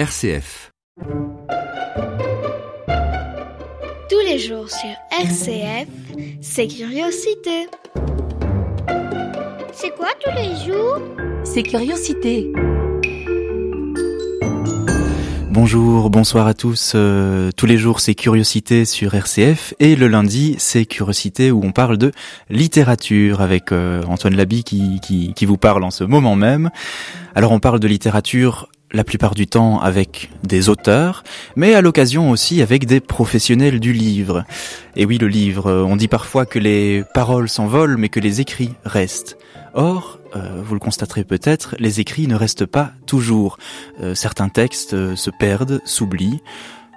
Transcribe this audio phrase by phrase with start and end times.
[0.00, 0.70] RCF.
[4.08, 5.88] Tous les jours sur RCF,
[6.40, 7.68] c'est Curiosité.
[9.74, 11.00] C'est quoi tous les jours?
[11.44, 12.50] C'est Curiosité.
[15.50, 16.92] Bonjour, bonsoir à tous.
[16.94, 21.72] Euh, tous les jours, c'est Curiosité sur RCF et le lundi, c'est Curiosité où on
[21.72, 22.10] parle de
[22.48, 26.70] littérature avec euh, Antoine Labi qui, qui, qui vous parle en ce moment même.
[27.34, 31.22] Alors on parle de littérature la plupart du temps avec des auteurs,
[31.56, 34.44] mais à l'occasion aussi avec des professionnels du livre.
[34.96, 38.74] Et oui, le livre, on dit parfois que les paroles s'envolent, mais que les écrits
[38.84, 39.36] restent.
[39.74, 43.58] Or, euh, vous le constaterez peut-être, les écrits ne restent pas toujours.
[44.00, 46.42] Euh, certains textes euh, se perdent, s'oublient.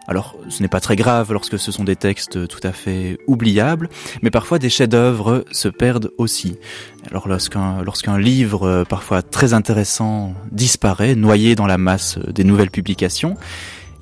[0.07, 3.89] Alors, ce n'est pas très grave lorsque ce sont des textes tout à fait oubliables,
[4.21, 6.57] mais parfois des chefs-d'œuvre se perdent aussi.
[7.09, 13.37] Alors, lorsqu'un lorsqu'un livre, parfois très intéressant, disparaît, noyé dans la masse des nouvelles publications,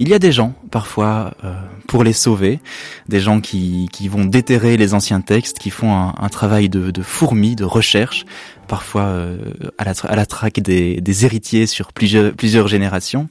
[0.01, 1.53] il y a des gens, parfois, euh,
[1.87, 2.59] pour les sauver,
[3.07, 6.89] des gens qui, qui vont déterrer les anciens textes, qui font un, un travail de,
[6.89, 8.25] de fourmi, de recherche,
[8.67, 9.37] parfois euh,
[9.77, 13.29] à, la à la traque des, des héritiers sur plusieurs, plusieurs générations.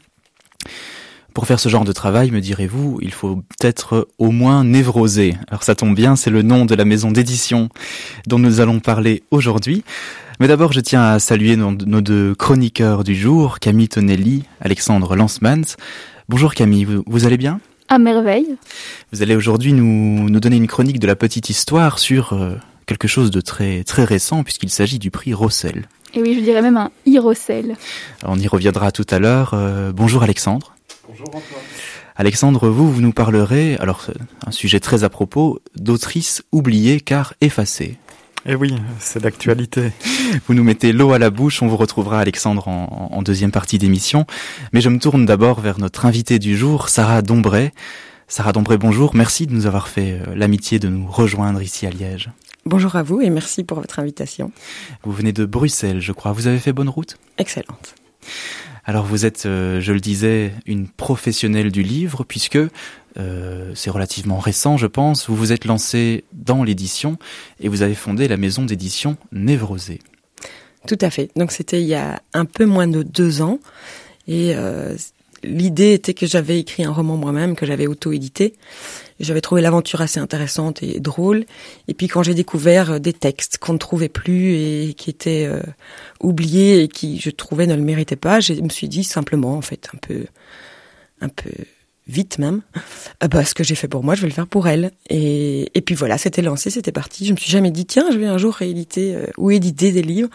[1.34, 5.37] Pour faire ce genre de travail, me direz-vous, il faut peut-être au moins névroser.
[5.48, 7.69] Alors ça tombe bien, c'est le nom de la maison d'édition
[8.27, 9.84] dont nous allons parler aujourd'hui.
[10.41, 15.77] Mais d'abord, je tiens à saluer nos, deux chroniqueurs du jour, Camille Tonelli, Alexandre Lansmans.
[16.28, 17.61] Bonjour Camille, vous, allez bien?
[17.89, 18.56] À merveille.
[19.12, 22.55] Vous allez aujourd'hui nous, nous donner une chronique de la petite histoire sur euh,
[22.87, 25.89] quelque chose de très, très récent puisqu'il s'agit du prix Rossel.
[26.15, 27.77] Et oui, je dirais même un e-Rossel.
[28.25, 29.53] On y reviendra tout à l'heure.
[29.55, 30.75] Euh, bonjour Alexandre.
[32.20, 34.08] Alexandre, vous, vous nous parlerez, alors
[34.46, 37.96] un sujet très à propos, d'autrices oubliées car effacées.
[38.44, 39.90] Eh oui, c'est d'actualité.
[40.46, 43.78] Vous nous mettez l'eau à la bouche, on vous retrouvera Alexandre en, en deuxième partie
[43.78, 44.26] d'émission.
[44.74, 47.72] Mais je me tourne d'abord vers notre invitée du jour, Sarah Dombray.
[48.28, 51.91] Sarah Dombray, bonjour, merci de nous avoir fait euh, l'amitié de nous rejoindre ici à
[51.91, 52.28] Liège.
[52.66, 54.53] Bonjour à vous et merci pour votre invitation.
[55.04, 56.32] Vous venez de Bruxelles, je crois.
[56.32, 57.16] Vous avez fait bonne route?
[57.38, 57.94] Excellente.
[58.91, 62.59] Alors vous êtes, euh, je le disais, une professionnelle du livre puisque
[63.19, 65.28] euh, c'est relativement récent, je pense.
[65.28, 67.17] Vous vous êtes lancé dans l'édition
[67.61, 70.01] et vous avez fondé la maison d'édition Névrosée.
[70.89, 71.31] Tout à fait.
[71.37, 73.61] Donc c'était il y a un peu moins de deux ans
[74.27, 74.97] et euh,
[75.45, 78.55] l'idée était que j'avais écrit un roman moi-même que j'avais auto-édité.
[79.20, 81.44] J'avais trouvé l'aventure assez intéressante et drôle.
[81.88, 85.60] Et puis quand j'ai découvert des textes qu'on ne trouvait plus et qui étaient euh,
[86.20, 89.60] oubliés et qui, je trouvais, ne le méritaient pas, je me suis dit simplement, en
[89.60, 90.25] fait, un peu,
[91.20, 91.50] un peu
[92.09, 92.62] vite même,
[93.20, 94.91] ah bah, ce que j'ai fait pour moi, je vais le faire pour elle.
[95.09, 97.26] Et, et puis voilà, c'était lancé, c'était parti.
[97.26, 100.03] Je me suis jamais dit, tiens, je vais un jour rééditer euh, ou éditer des
[100.03, 100.30] livres.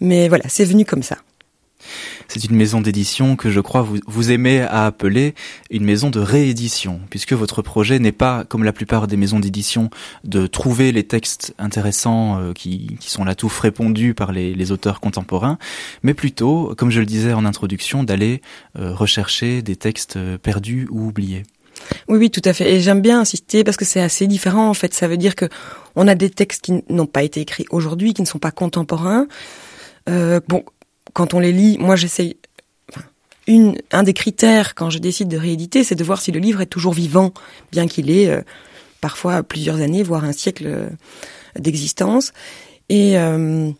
[0.00, 1.18] Mais voilà, c'est venu comme ça.
[2.28, 5.34] C'est une maison d'édition que je crois vous, aimez à appeler
[5.70, 9.90] une maison de réédition, puisque votre projet n'est pas, comme la plupart des maisons d'édition,
[10.24, 15.00] de trouver les textes intéressants euh, qui, sont là tout répondus par les, les, auteurs
[15.00, 15.58] contemporains,
[16.02, 18.40] mais plutôt, comme je le disais en introduction, d'aller
[18.78, 21.44] euh, rechercher des textes perdus ou oubliés.
[22.08, 22.72] Oui, oui, tout à fait.
[22.72, 24.94] Et j'aime bien insister parce que c'est assez différent en fait.
[24.94, 25.46] Ça veut dire que
[25.96, 29.26] on a des textes qui n'ont pas été écrits aujourd'hui, qui ne sont pas contemporains.
[30.08, 30.64] Euh, bon,
[31.14, 32.36] quand on les lit, moi j'essaye.
[33.46, 36.62] Une, un des critères quand je décide de rééditer, c'est de voir si le livre
[36.62, 37.32] est toujours vivant,
[37.72, 38.40] bien qu'il ait euh,
[39.02, 40.88] parfois plusieurs années, voire un siècle euh,
[41.58, 42.32] d'existence.
[42.88, 43.70] Et euh,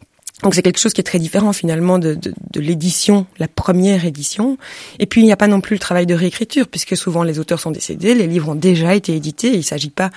[0.43, 4.05] donc c'est quelque chose qui est très différent finalement de, de, de l'édition, la première
[4.05, 4.59] édition.
[4.99, 7.39] Et puis il n'y a pas non plus le travail de réécriture, puisque souvent les
[7.39, 10.11] auteurs sont décédés, les livres ont déjà été édités, il ne s'agit pas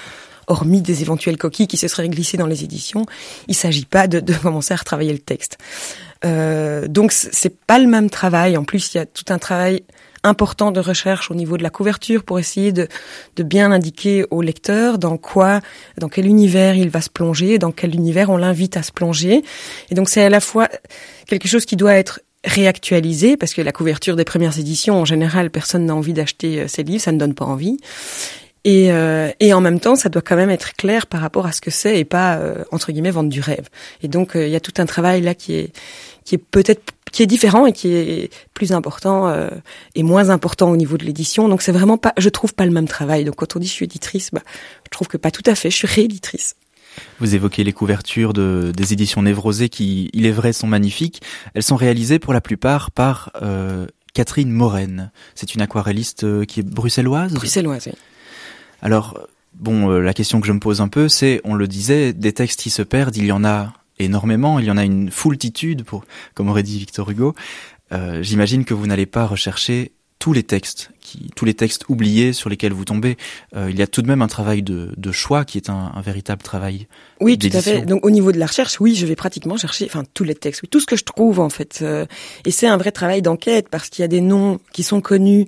[0.48, 3.06] hormis des éventuelles coquilles qui se seraient glissées dans les éditions,
[3.48, 5.58] il s'agit pas de, de, commencer à retravailler le texte.
[6.26, 8.58] Euh, donc c'est pas le même travail.
[8.58, 9.84] En plus, il y a tout un travail
[10.24, 12.88] important de recherche au niveau de la couverture pour essayer de,
[13.36, 15.62] de bien indiquer au lecteur dans quoi,
[15.98, 19.44] dans quel univers il va se plonger, dans quel univers on l'invite à se plonger.
[19.90, 20.68] Et donc c'est à la fois
[21.28, 25.50] quelque chose qui doit être réactualisé parce que la couverture des premières éditions, en général,
[25.50, 27.78] personne n'a envie d'acheter ces livres, ça ne donne pas envie.
[28.68, 31.54] Et, euh, et, en même temps, ça doit quand même être clair par rapport à
[31.54, 33.70] ce que c'est et pas euh, entre guillemets vendre du rêve.
[34.04, 35.72] Et donc il euh, y a tout un travail là qui est
[36.26, 36.82] qui est peut-être
[37.14, 39.48] qui est différent et qui est plus important euh,
[39.96, 41.48] et moins important au niveau de l'édition.
[41.48, 43.24] Donc c'est vraiment pas, je trouve pas le même travail.
[43.24, 44.42] Donc quand on dit je suis éditrice, bah,
[44.84, 45.70] je trouve que pas tout à fait.
[45.70, 46.56] Je suis rééditrice.
[47.22, 51.22] Vous évoquez les couvertures de, des éditions Névrosées qui, il est vrai, sont magnifiques.
[51.54, 55.10] Elles sont réalisées pour la plupart par euh, Catherine Moren.
[55.36, 57.32] C'est une aquarelliste qui est bruxelloise?
[57.32, 57.94] Bruxelloise, oui.
[58.82, 59.20] Alors,
[59.54, 62.34] bon, euh, la question que je me pose un peu, c'est, on le disait, des
[62.34, 65.84] textes qui se perdent, il y en a énormément, il y en a une foultitude,
[65.84, 67.36] pour, comme aurait dit Victor Hugo.
[67.92, 72.34] Euh, J'imagine que vous n'allez pas rechercher tous les textes, qui, tous les textes oubliés
[72.34, 73.18] sur lesquels vous tombez.
[73.56, 75.92] Euh, il y a tout de même un travail de, de choix qui est un,
[75.96, 76.88] un véritable travail.
[77.22, 77.86] Oui, tout à fait.
[77.86, 80.64] Donc au niveau de la recherche, oui, je vais pratiquement chercher, enfin tous les textes,
[80.64, 81.80] oui, tout ce que je trouve en fait.
[81.82, 82.06] Euh,
[82.46, 85.46] et c'est un vrai travail d'enquête parce qu'il y a des noms qui sont connus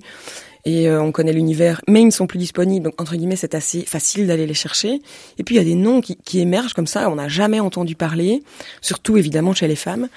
[0.64, 2.84] et euh, on connaît l'univers, mais ils ne sont plus disponibles.
[2.84, 5.00] Donc entre guillemets, c'est assez facile d'aller les chercher.
[5.38, 7.60] Et puis il y a des noms qui, qui émergent comme ça, on n'a jamais
[7.60, 8.42] entendu parler,
[8.80, 10.08] surtout évidemment chez les femmes,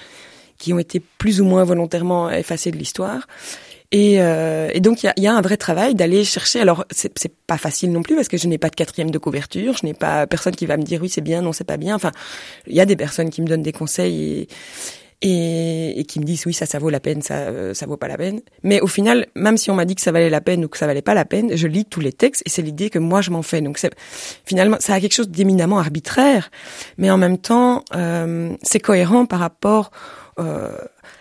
[0.57, 3.27] qui ont été plus ou moins volontairement effacées de l'histoire.
[3.91, 6.59] Et, euh, et donc il y a, y a un vrai travail d'aller chercher.
[6.59, 9.77] Alors c'est pas facile non plus parce que je n'ai pas de quatrième de couverture,
[9.79, 11.95] je n'ai pas personne qui va me dire oui c'est bien, non c'est pas bien.
[11.95, 12.11] Enfin,
[12.65, 14.47] il y a des personnes qui me donnent des conseils et,
[15.23, 17.97] et, et qui me disent oui ça ça vaut la peine, ça euh, ça vaut
[17.97, 18.41] pas la peine.
[18.61, 20.77] Mais au final, même si on m'a dit que ça valait la peine ou que
[20.77, 23.21] ça valait pas la peine, je lis tous les textes et c'est l'idée que moi
[23.21, 23.61] je m'en fais.
[23.61, 23.79] Donc
[24.45, 26.51] finalement ça a quelque chose d'éminemment arbitraire,
[26.97, 29.91] mais en même temps euh, c'est cohérent par rapport
[30.39, 30.77] euh,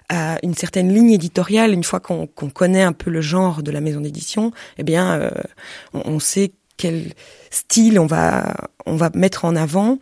[0.09, 1.73] à une certaine ligne éditoriale.
[1.73, 5.13] Une fois qu'on qu'on connaît un peu le genre de la maison d'édition, eh bien
[5.13, 5.31] euh,
[5.95, 7.13] on, on sait quel
[7.51, 9.99] style on va on va mettre en avant.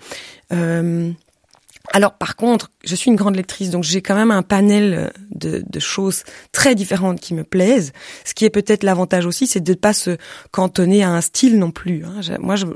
[1.87, 5.13] Euh, alors par contre, je suis une grande lectrice, donc j'ai quand même un panel
[5.35, 6.23] de, de choses
[6.53, 7.93] très différentes qui me plaisent.
[8.25, 10.17] Ce qui est peut-être l'avantage aussi, c'est de ne pas se
[10.51, 12.05] cantonner à un style non plus.
[12.05, 12.21] hein.
[12.39, 12.67] Moi, je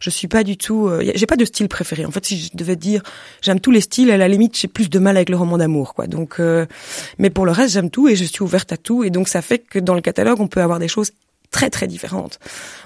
[0.00, 2.04] je suis pas du tout, euh, j'ai pas de style préféré.
[2.04, 3.02] En fait, si je devais dire,
[3.42, 4.10] j'aime tous les styles.
[4.10, 6.06] À la limite, j'ai plus de mal avec le roman d'amour, quoi.
[6.06, 6.66] Donc, euh,
[7.18, 9.04] mais pour le reste, j'aime tout et je suis ouverte à tout.
[9.04, 11.12] Et donc, ça fait que dans le catalogue, on peut avoir des choses
[11.54, 12.40] très très différentes.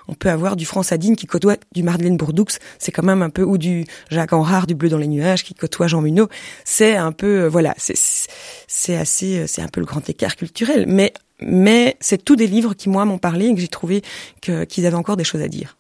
[0.09, 2.45] On peut avoir du Franz Hadine qui côtoie du Madeleine Bourdoux,
[2.79, 5.55] c'est quand même un peu ou du Jacques Enrard du Bleu dans les nuages qui
[5.55, 6.29] côtoie Jean Munot.
[6.67, 10.85] C'est un peu euh, voilà, c'est assez euh, c'est un peu le grand écart culturel,
[10.87, 14.03] mais mais c'est tous des livres qui moi m'ont parlé et que j'ai trouvé
[14.43, 15.78] qu'ils avaient encore des choses à dire.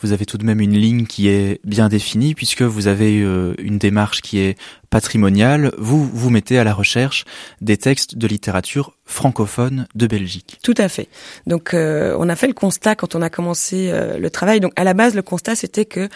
[0.00, 3.54] Vous avez tout de même une ligne qui est bien définie puisque vous avez euh,
[3.58, 4.58] une démarche qui est
[4.90, 5.72] patrimoniale.
[5.78, 7.24] Vous vous mettez à la recherche
[7.60, 10.58] des textes de littérature francophone de Belgique.
[10.62, 11.08] Tout à fait.
[11.46, 14.60] Donc euh, on a fait le constat quand on a commencé euh, le travail.
[14.60, 16.08] Donc à la base le constat c'était que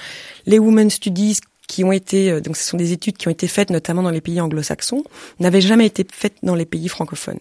[0.47, 3.47] les women studies qui ont été euh, donc ce sont des études qui ont été
[3.47, 5.05] faites notamment dans les pays anglo-saxons
[5.38, 7.38] n'avaient jamais été faites dans les pays francophones.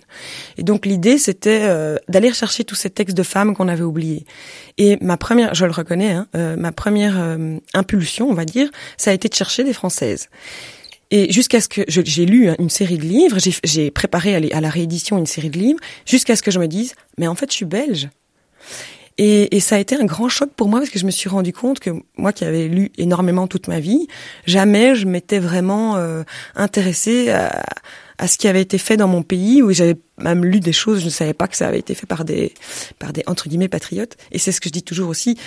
[0.58, 4.26] Et donc l'idée c'était euh, d'aller chercher tous ces textes de femmes qu'on avait oubliés.
[4.78, 8.70] Et ma première, je le reconnais, hein, euh, ma première euh, impulsion, on va dire,
[8.98, 10.30] ça a été de chercher des françaises.
[11.10, 14.70] Et jusqu'à ce que j'ai lu hein, une série de livres, j'ai- préparé à la
[14.70, 17.56] réédition une série de livres, jusqu'à ce que je me dise, mais en fait, je
[17.56, 18.10] suis belge.
[19.18, 21.30] Et, et ça a été un grand choc pour moi parce que je me suis
[21.30, 24.08] rendu compte que moi qui avais lu énormément toute ma vie,
[24.46, 26.24] jamais je m'étais vraiment euh,
[26.56, 27.64] intéressée à,
[28.20, 31.00] à ce qui avait été fait dans mon pays où j'avais même lu des choses,
[31.00, 32.54] je ne savais pas que ça avait été fait par des
[33.00, 34.18] par des entre guillemets patriotes.
[34.32, 35.38] Et c'est ce que je dis toujours aussi.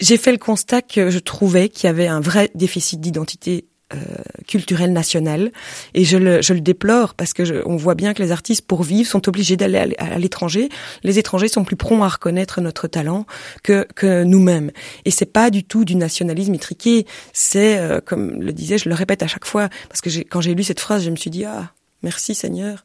[0.00, 3.98] J'ai fait le constat que je trouvais qu'il y avait un vrai déficit d'identité euh,
[4.46, 5.52] culturelle nationale
[5.94, 8.66] et je le, je le déplore parce que je, on voit bien que les artistes
[8.66, 10.68] pour vivre sont obligés d'aller à l'étranger.
[11.02, 13.26] Les étrangers sont plus prompts à reconnaître notre talent
[13.62, 14.70] que, que nous-mêmes.
[15.04, 17.06] Et c'est pas du tout du nationalisme étriqué.
[17.32, 20.54] C'est euh, comme le disais, je le répète à chaque fois parce que quand j'ai
[20.54, 21.72] lu cette phrase, je me suis dit ah.
[22.02, 22.84] Merci Seigneur.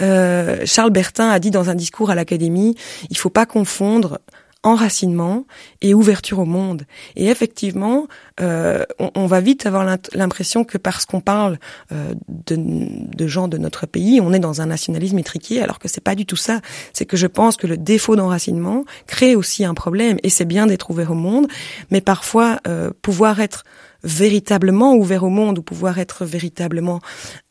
[0.00, 2.76] Euh, Charles Bertin a dit dans un discours à l'Académie,
[3.10, 4.20] il faut pas confondre
[4.64, 5.46] enracinement
[5.82, 6.84] et ouverture au monde.
[7.14, 8.08] Et effectivement,
[8.40, 9.84] euh, on, va vite avoir
[10.14, 11.58] l'impression que parce qu'on parle
[11.92, 15.86] euh, de, de gens de notre pays, on est dans un nationalisme étriqué, alors que
[15.86, 16.60] c'est pas du tout ça.
[16.92, 20.16] C'est que je pense que le défaut d'enracinement crée aussi un problème.
[20.22, 21.46] Et c'est bien d'être ouvert au monde,
[21.90, 23.64] mais parfois euh, pouvoir être
[24.02, 27.00] véritablement ouvert au monde ou pouvoir être véritablement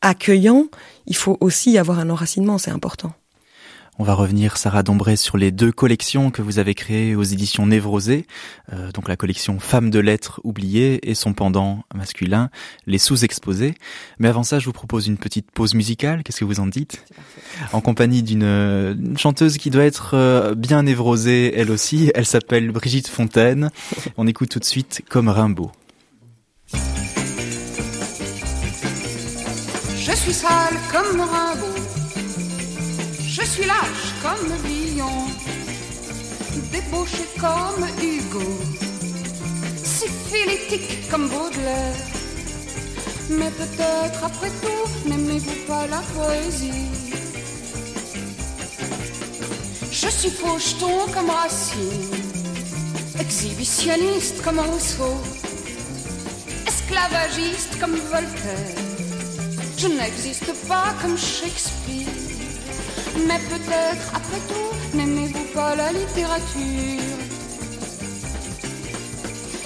[0.00, 0.66] accueillant,
[1.06, 3.12] il faut aussi avoir un enracinement, c'est important.
[3.98, 7.66] On va revenir, Sarah Dombré, sur les deux collections que vous avez créées aux éditions
[7.66, 8.26] Névrosées,
[8.72, 12.50] euh, donc la collection Femmes de lettres oubliées et son pendant masculin,
[12.86, 13.74] les sous-exposés.
[14.18, 16.24] Mais avant ça, je vous propose une petite pause musicale.
[16.24, 17.04] Qu'est-ce que vous en dites
[17.72, 22.10] En compagnie d'une euh, chanteuse qui doit être euh, bien névrosée, elle aussi.
[22.16, 23.70] Elle s'appelle Brigitte Fontaine.
[24.16, 25.70] On écoute tout de suite Comme Rimbaud.
[29.96, 31.83] Je suis sale comme Rimbaud.
[33.36, 35.26] Je suis lâche comme Villon.
[36.70, 38.46] Débauché comme Hugo.
[39.82, 41.96] Syphilitique comme Baudelaire.
[43.30, 46.86] Mais peut-être après tout, n'aimez-vous pas la poésie?
[49.90, 52.10] Je suis faucheton comme Racine.
[53.18, 55.16] Exhibitionniste comme Rousseau.
[56.68, 58.78] Esclavagiste comme Voltaire.
[59.76, 62.23] Je n'existe pas comme Shakespeare.
[63.16, 67.18] Mais peut-être, après tout, n'aimez-vous pas la littérature?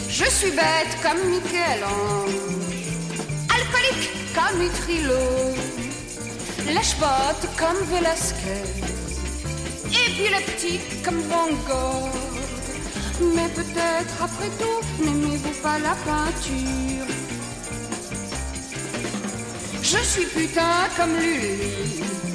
[0.08, 2.34] Je suis bête comme Michel-Ange,
[3.54, 5.54] alcoolique comme Utrilo,
[6.66, 8.78] lèche-botte comme Velasquez,
[10.58, 12.10] petit comme Van Gogh.
[13.34, 17.06] Mais peut-être après tout, n'aimez-vous pas la peinture?
[19.82, 22.27] Je suis putain comme et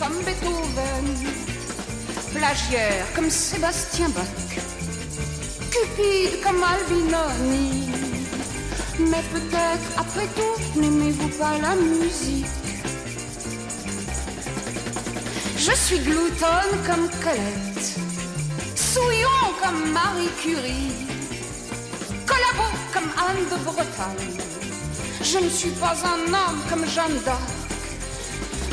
[0.00, 1.14] comme Beethoven,
[2.34, 4.24] plagiaire comme Sébastien Bach,
[5.70, 7.90] cupide comme Albinoni.
[8.98, 12.46] Mais peut-être après tout, n'aimez-vous pas la musique?
[15.58, 17.98] Je suis gloutonne comme Colette,
[18.74, 20.92] souillon comme Marie Curie,
[22.26, 24.40] collabo comme Anne de Bretagne.
[25.22, 27.40] Je ne suis pas un homme comme Jeanne d'Arc,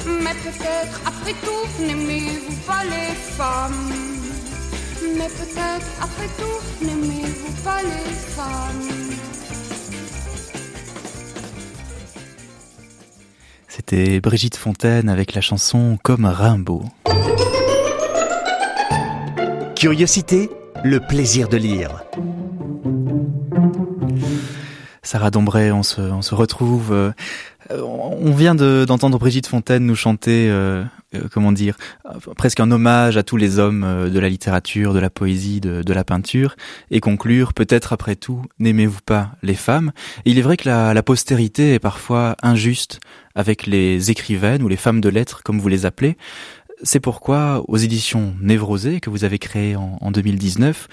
[0.07, 3.91] mais peut-être après tout, n'aimez-vous pas les femmes?
[5.17, 9.17] Mais peut-être après tout, n'aimez-vous pas les femmes?
[13.67, 16.83] C'était Brigitte Fontaine avec la chanson Comme Rimbaud.
[19.75, 20.49] Curiosité,
[20.83, 22.03] le plaisir de lire.
[25.07, 26.91] Sarah Dombray, on se, retrouve.
[26.91, 27.11] euh,
[27.71, 30.83] on vient de- d'entendre Brigitte Fontaine nous chanter, euh,
[31.15, 31.77] euh, comment dire,
[32.35, 36.03] presque un hommage à tous les hommes de la littérature, de la poésie, de, la
[36.03, 36.57] peinture,
[36.91, 39.93] et conclure, peut-être après tout, n'aimez-vous pas les femmes?
[40.25, 42.99] Il est vrai que la, la postérité est parfois injuste
[43.33, 46.17] avec les écrivaines ou les femmes de lettres, comme vous les appelez.
[46.83, 50.89] C'est pourquoi, aux éditions Névrosées, que vous avez créées en, en 2019,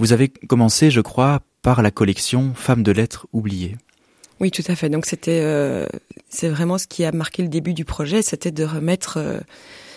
[0.00, 3.76] vous avez commencé, je crois, par la collection Femmes de lettres oubliées.
[4.40, 4.88] Oui, tout à fait.
[4.88, 5.86] Donc c'était, euh,
[6.30, 9.38] c'est vraiment ce qui a marqué le début du projet, c'était de remettre, euh,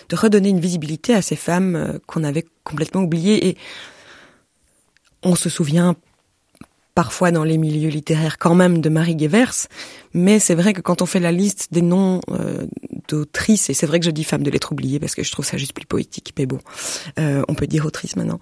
[0.10, 3.48] de redonner une visibilité à ces femmes euh, qu'on avait complètement oubliées.
[3.48, 3.58] Et
[5.24, 5.96] on se souvient
[6.96, 9.68] parfois dans les milieux littéraires quand même de Marie Guevers,
[10.14, 12.22] mais c'est vrai que quand on fait la liste des noms
[13.08, 15.44] d'autrices, et c'est vrai que je dis femmes de lettres oubliées parce que je trouve
[15.44, 16.60] ça juste plus poétique, mais bon,
[17.18, 18.40] on peut dire autrice maintenant.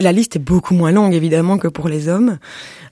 [0.00, 2.38] La liste est beaucoup moins longue évidemment que pour les hommes.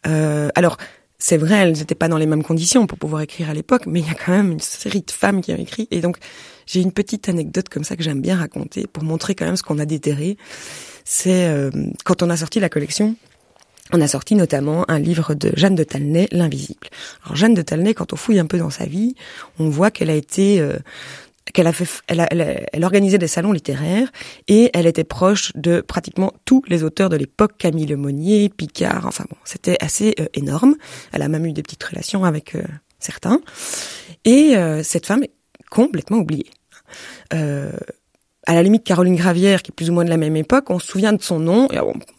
[0.07, 0.77] Euh, alors
[1.23, 4.01] c'est vrai, elles n'étaient pas dans les mêmes conditions pour pouvoir écrire à l'époque, mais
[4.01, 5.87] il y a quand même une série de femmes qui ont écrit.
[5.93, 6.17] Et donc,
[6.67, 9.63] j'ai une petite anecdote comme ça que j'aime bien raconter pour montrer quand même ce
[9.63, 10.37] qu'on a déterré.
[11.05, 11.71] C'est euh,
[12.05, 13.15] quand on a sorti la collection,
[13.93, 16.89] on a sorti notamment un livre de Jeanne de Talnay, L'Invisible.
[17.25, 19.15] Alors Jeanne de Talnay, quand on fouille un peu dans sa vie,
[19.61, 20.79] on voit qu'elle a été euh,
[21.53, 24.11] qu'elle a fait, elle, a, elle, a, elle, organisait des salons littéraires
[24.49, 29.25] et elle était proche de pratiquement tous les auteurs de l'époque, Camille Lemonnier, Picard, enfin
[29.29, 30.77] bon, c'était assez euh, énorme.
[31.13, 32.63] Elle a même eu des petites relations avec euh,
[32.99, 33.41] certains.
[34.25, 35.33] Et euh, cette femme est
[35.71, 36.51] complètement oubliée.
[38.47, 40.81] À la limite, Caroline Gravière, qui est plus ou moins de la même époque, on
[40.81, 41.69] se souvient de son nom.
[41.71, 41.79] Et,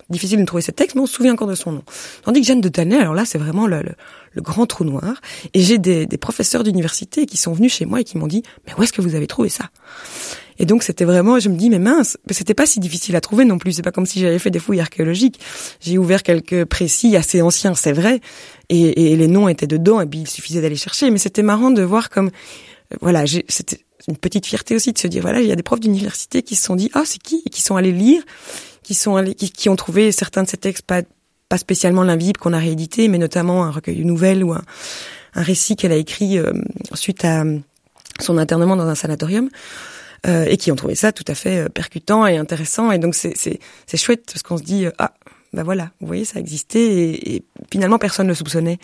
[0.10, 1.84] difficile de trouver ce texte, mais on se souvient encore de son nom.
[2.24, 3.92] Tandis que Jeanne de Talnay, alors là, c'est vraiment le, le,
[4.32, 5.16] le, grand trou noir.
[5.54, 8.44] Et j'ai des, des, professeurs d'université qui sont venus chez moi et qui m'ont dit,
[8.66, 9.70] mais où est-ce que vous avez trouvé ça?
[10.60, 13.44] Et donc, c'était vraiment, je me dis, mais mince, c'était pas si difficile à trouver
[13.44, 13.74] non plus.
[13.74, 15.40] C'est pas comme si j'avais fait des fouilles archéologiques.
[15.82, 18.22] J'ai ouvert quelques précis assez anciens, c'est vrai,
[18.70, 21.10] et, et, les noms étaient dedans, et puis il suffisait d'aller chercher.
[21.12, 22.30] Mais c'était marrant de voir comme,
[23.02, 25.80] voilà, c'était une petite fierté aussi de se dire, voilà, il y a des profs
[25.80, 27.42] d'université qui se sont dit, ah, oh, c'est qui?
[27.46, 28.24] Et qui sont allés lire
[28.84, 31.02] qui sont allés, qui, qui, ont trouvé certains de ces textes pas
[31.50, 34.64] pas spécialement l'invisible qu'on a réédité, mais notamment un recueil de nouvelles ou un,
[35.36, 36.52] un récit qu'elle a écrit euh,
[36.96, 37.44] suite à
[38.20, 39.50] son internement dans un sanatorium.
[40.26, 42.94] Euh, et qui ont trouvé ça tout à fait percutant et intéressant.
[42.94, 45.14] Et donc c'est c'est c'est chouette parce qu'on se dit ah
[45.52, 48.80] ben voilà vous voyez ça existait et, et finalement personne ne soupçonnait.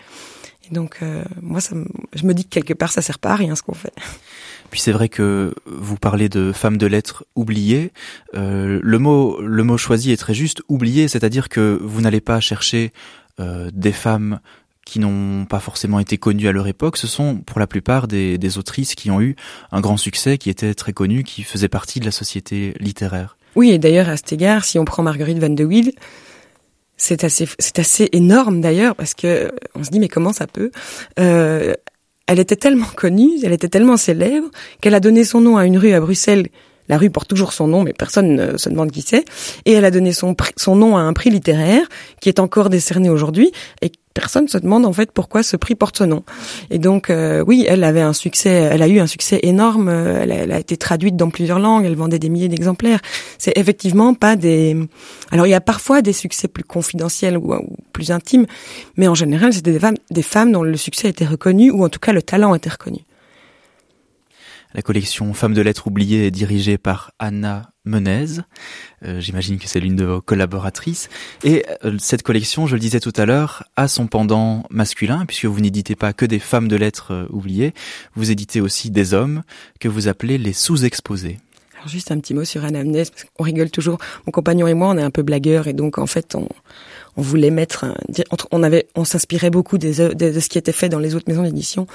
[0.70, 1.78] Et donc euh, moi ça
[2.14, 3.94] je me dis que quelque part ça sert pas à rien ce qu'on fait
[4.70, 7.92] puis c'est vrai que vous parlez de femmes de lettres oubliées.
[8.36, 12.40] Euh, le mot, le mot choisi est très juste, oubliées, c'est-à-dire que vous n'allez pas
[12.40, 12.94] chercher
[13.40, 14.40] euh, des femmes
[14.86, 16.98] qui n'ont pas forcément été connues à leur époque.
[16.98, 19.36] Ce sont pour la plupart des, des, autrices qui ont eu
[19.72, 23.38] un grand succès, qui étaient très connues, qui faisaient partie de la société littéraire.
[23.56, 25.92] Oui, et d'ailleurs à cet égard, si on prend Marguerite Van de Wiel,
[27.00, 30.70] c'est assez, c'est assez énorme d'ailleurs parce que on se dit mais comment ça peut
[31.18, 31.74] euh,
[32.30, 34.50] elle était tellement connue, elle était tellement célèbre,
[34.82, 36.48] qu'elle a donné son nom à une rue à Bruxelles.
[36.88, 39.26] La rue porte toujours son nom, mais personne ne se demande qui c'est.
[39.66, 41.88] Et elle a donné son, son nom à un prix littéraire
[42.22, 45.98] qui est encore décerné aujourd'hui et personne se demande en fait pourquoi ce prix porte
[45.98, 46.24] ce nom.
[46.72, 49.88] Et donc euh, oui, elle avait un succès, elle a eu un succès énorme.
[49.88, 53.00] Elle a, elle a été traduite dans plusieurs langues, elle vendait des milliers d'exemplaires.
[53.38, 54.76] C'est effectivement pas des.
[55.32, 58.46] Alors il y a parfois des succès plus confidentiels ou, ou plus intimes,
[58.98, 61.90] mais en général c'était des femmes, des femmes dont le succès était reconnu ou en
[61.90, 63.00] tout cas le talent était reconnu.
[64.76, 68.42] La collection Femmes de lettres oubliées est dirigée par Anna Menez.
[69.04, 71.10] Euh, J'imagine que c'est l'une de vos collaboratrices.
[71.44, 75.46] Et euh, cette collection, je le disais tout à l'heure, a son pendant masculin, puisque
[75.46, 77.74] vous n'éditez pas que des femmes de lettres euh, oubliées,
[78.14, 79.42] vous éditez aussi des hommes
[79.80, 81.40] que vous appelez les sous-exposés.
[81.74, 83.98] Alors juste un petit mot sur Anamnèse, parce qu'on rigole toujours.
[84.28, 86.48] Mon compagnon et moi, on est un peu blagueurs, et donc en fait, on,
[87.18, 87.86] on voulait mettre,
[88.52, 91.26] on avait, on s'inspirait beaucoup des, de, de ce qui était fait dans les autres
[91.28, 91.88] maisons d'édition.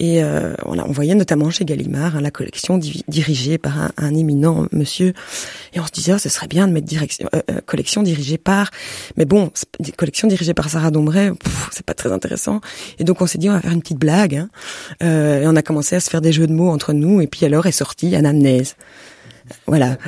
[0.00, 3.90] Et euh, on, on voyait notamment chez Gallimard hein, la collection di- dirigée par un,
[3.98, 5.12] un éminent monsieur.
[5.74, 8.38] Et on se disait, oh, ce serait bien de mettre direction, euh, euh, collection dirigée
[8.38, 8.70] par.
[9.18, 9.52] Mais bon,
[9.98, 11.30] collection dirigée par Sarah Dombray,
[11.70, 12.62] c'est pas très intéressant.
[12.98, 14.36] Et donc on s'est dit, on va faire une petite blague.
[14.36, 14.48] Hein.
[15.02, 17.20] Euh, et on a commencé à se faire des jeux de mots entre nous.
[17.20, 18.76] Et puis alors est sortie Anamnèse.
[19.66, 19.98] Voilà.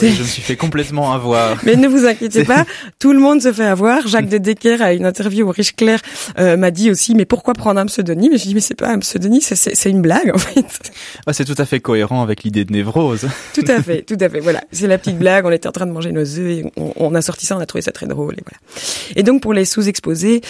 [0.00, 1.58] Je me suis fait complètement avoir.
[1.64, 2.64] Mais ne vous inquiétez pas,
[2.98, 4.06] tout le monde se fait avoir.
[4.06, 6.00] Jacques de Decker a une interview au Riche Clair
[6.38, 8.32] euh, m'a dit aussi mais pourquoi prendre un pseudonyme?
[8.32, 10.92] Et je dis mais c'est pas un pseudonyme, c'est une blague en fait.
[11.26, 13.28] Ah, c'est tout à fait cohérent avec l'idée de névrose.
[13.54, 14.40] tout à fait, tout à fait.
[14.40, 15.46] Voilà, c'est la petite blague.
[15.46, 17.60] On était en train de manger nos œufs et on, on a sorti ça, on
[17.60, 18.58] a trouvé ça très drôle et voilà.
[19.16, 20.42] Et donc pour les sous-exposés.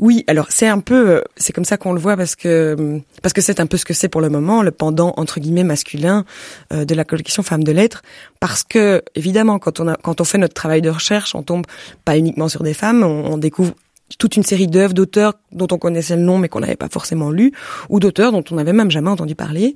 [0.00, 3.34] Oui, alors c'est un peu, euh, c'est comme ça qu'on le voit parce que parce
[3.34, 6.24] que c'est un peu ce que c'est pour le moment le pendant entre guillemets masculin
[6.72, 8.00] euh, de la collection Femmes de lettres,
[8.40, 11.66] parce que évidemment quand on a quand on fait notre travail de recherche, on tombe
[12.06, 13.74] pas uniquement sur des femmes, on, on découvre
[14.18, 17.30] toute une série d'œuvres d'auteurs dont on connaissait le nom mais qu'on n'avait pas forcément
[17.30, 17.52] lu,
[17.90, 19.74] ou d'auteurs dont on n'avait même jamais entendu parler.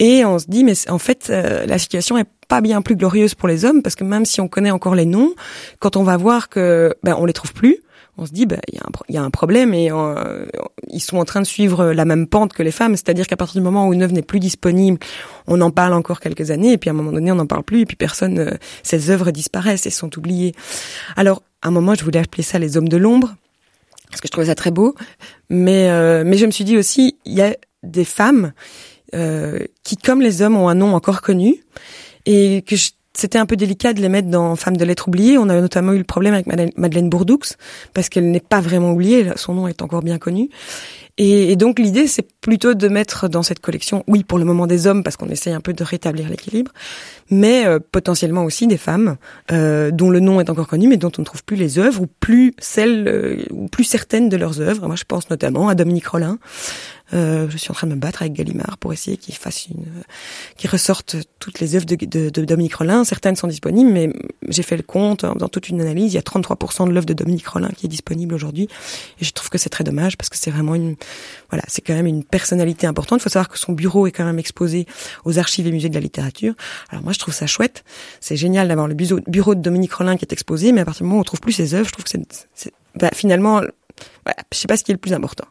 [0.00, 3.34] Et on se dit, mais en fait, euh, la situation est pas bien plus glorieuse
[3.34, 5.34] pour les hommes, parce que même si on connaît encore les noms,
[5.78, 7.78] quand on va voir que ben, on les trouve plus,
[8.18, 8.78] on se dit, ben, il
[9.08, 10.44] y, y a un problème et euh,
[10.88, 13.60] ils sont en train de suivre la même pente que les femmes, c'est-à-dire qu'à partir
[13.60, 14.98] du moment où une œuvre n'est plus disponible,
[15.46, 17.62] on en parle encore quelques années, et puis à un moment donné, on n'en parle
[17.62, 18.50] plus, et puis personne, euh,
[18.82, 20.54] ces œuvres disparaissent et sont oubliées.
[21.16, 23.34] Alors, à un moment, je voulais appeler ça les hommes de l'ombre,
[24.10, 24.94] parce que je trouvais ça très beau,
[25.48, 28.52] mais euh, mais je me suis dit aussi, il y a des femmes
[29.14, 31.64] euh, qui, comme les hommes, ont un nom encore connu,
[32.26, 35.38] et que je- c'était un peu délicat de les mettre dans Femmes de lettres oubliées.
[35.38, 37.40] On a notamment eu le problème avec Madeleine- Bourdoux,
[37.94, 40.48] parce qu'elle n'est pas vraiment oubliée, son nom est encore bien connu.
[41.18, 44.66] Et, et donc l'idée, c'est plutôt de mettre dans cette collection, oui, pour le moment
[44.66, 46.72] des hommes, parce qu'on essaye un peu de rétablir l'équilibre,
[47.28, 49.16] mais euh, potentiellement aussi des femmes
[49.50, 52.00] euh, dont le nom est encore connu, mais dont on ne trouve plus les œuvres
[52.00, 54.86] ou plus celles euh, ou plus certaines de leurs œuvres.
[54.86, 56.38] Moi, je pense notamment à Dominique Rollin.
[57.14, 59.82] Euh, je suis en train de me battre avec Gallimard pour essayer qu'il fasse une,
[59.82, 60.02] euh,
[60.56, 63.04] qu'il ressorte toutes les œuvres de, de, de Dominique Rollin.
[63.04, 64.10] Certaines sont disponibles, mais
[64.48, 66.12] j'ai fait le compte en faisant toute une analyse.
[66.12, 68.68] Il y a 33% de l'œuvre de Dominique Rollin qui est disponible aujourd'hui,
[69.20, 70.96] et je trouve que c'est très dommage parce que c'est vraiment une,
[71.50, 73.20] voilà, c'est quand même une personnalité importante.
[73.20, 74.86] Il faut savoir que son bureau est quand même exposé
[75.24, 76.54] aux archives et musées de la littérature.
[76.90, 77.84] Alors moi, je trouve ça chouette.
[78.20, 81.08] C'est génial d'avoir le bureau, de Dominique Rollin qui est exposé, mais à partir du
[81.08, 83.60] moment où on trouve plus ses œuvres, je trouve que c'est, bah, finalement,
[84.24, 85.44] voilà, je sais pas ce qui est le plus important.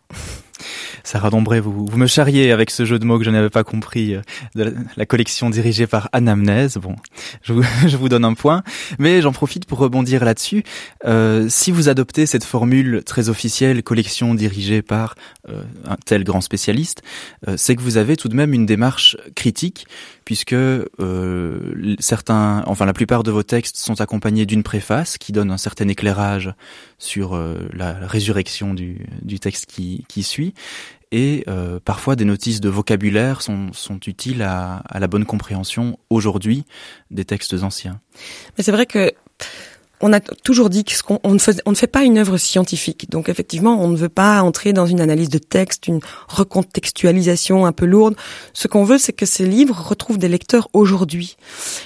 [1.04, 3.64] Sarah Dombray, vous, vous me charriez avec ce jeu de mots que je n'avais pas
[3.64, 4.22] compris euh,
[4.56, 6.78] de la, la collection dirigée par Anamnèse.
[6.78, 6.96] Bon,
[7.42, 8.64] je vous, je vous donne un point,
[9.00, 10.64] mais j'en profite pour rebondir là-dessus.
[11.06, 15.16] Euh, si vous adoptez cette formule très officielle, collection dirigée par
[15.50, 17.02] euh, un tel grand spécialiste,
[17.48, 19.86] euh, c'est que vous avez tout de même une démarche critique,
[20.26, 25.52] puisque euh, certains, enfin la plupart de vos textes sont accompagnés d'une préface qui donne
[25.52, 26.54] un certain éclairage
[27.00, 30.54] sur euh, la résurrection du, du texte qui, qui suit
[31.12, 35.98] et euh, parfois des notices de vocabulaire sont, sont utiles à, à la bonne compréhension
[36.10, 36.66] aujourd'hui
[37.10, 38.00] des textes anciens.
[38.58, 39.12] Mais c'est vrai que
[40.02, 43.10] on a toujours dit qu'on on on ne fait pas une œuvre scientifique.
[43.10, 47.72] Donc effectivement, on ne veut pas entrer dans une analyse de texte, une recontextualisation un
[47.72, 48.16] peu lourde.
[48.54, 51.38] Ce qu'on veut, c'est que ces livres retrouvent des lecteurs aujourd'hui.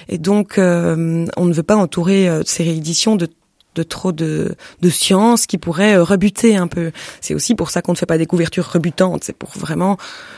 [0.08, 3.28] Et donc, euh, on ne veut pas entourer euh, ces rééditions de
[3.76, 6.90] de trop de, de science qui pourrait euh, rebuter un peu.
[7.20, 9.22] C'est aussi pour ça qu'on ne fait pas des couvertures rebutantes.
[9.22, 9.96] C'est pour vraiment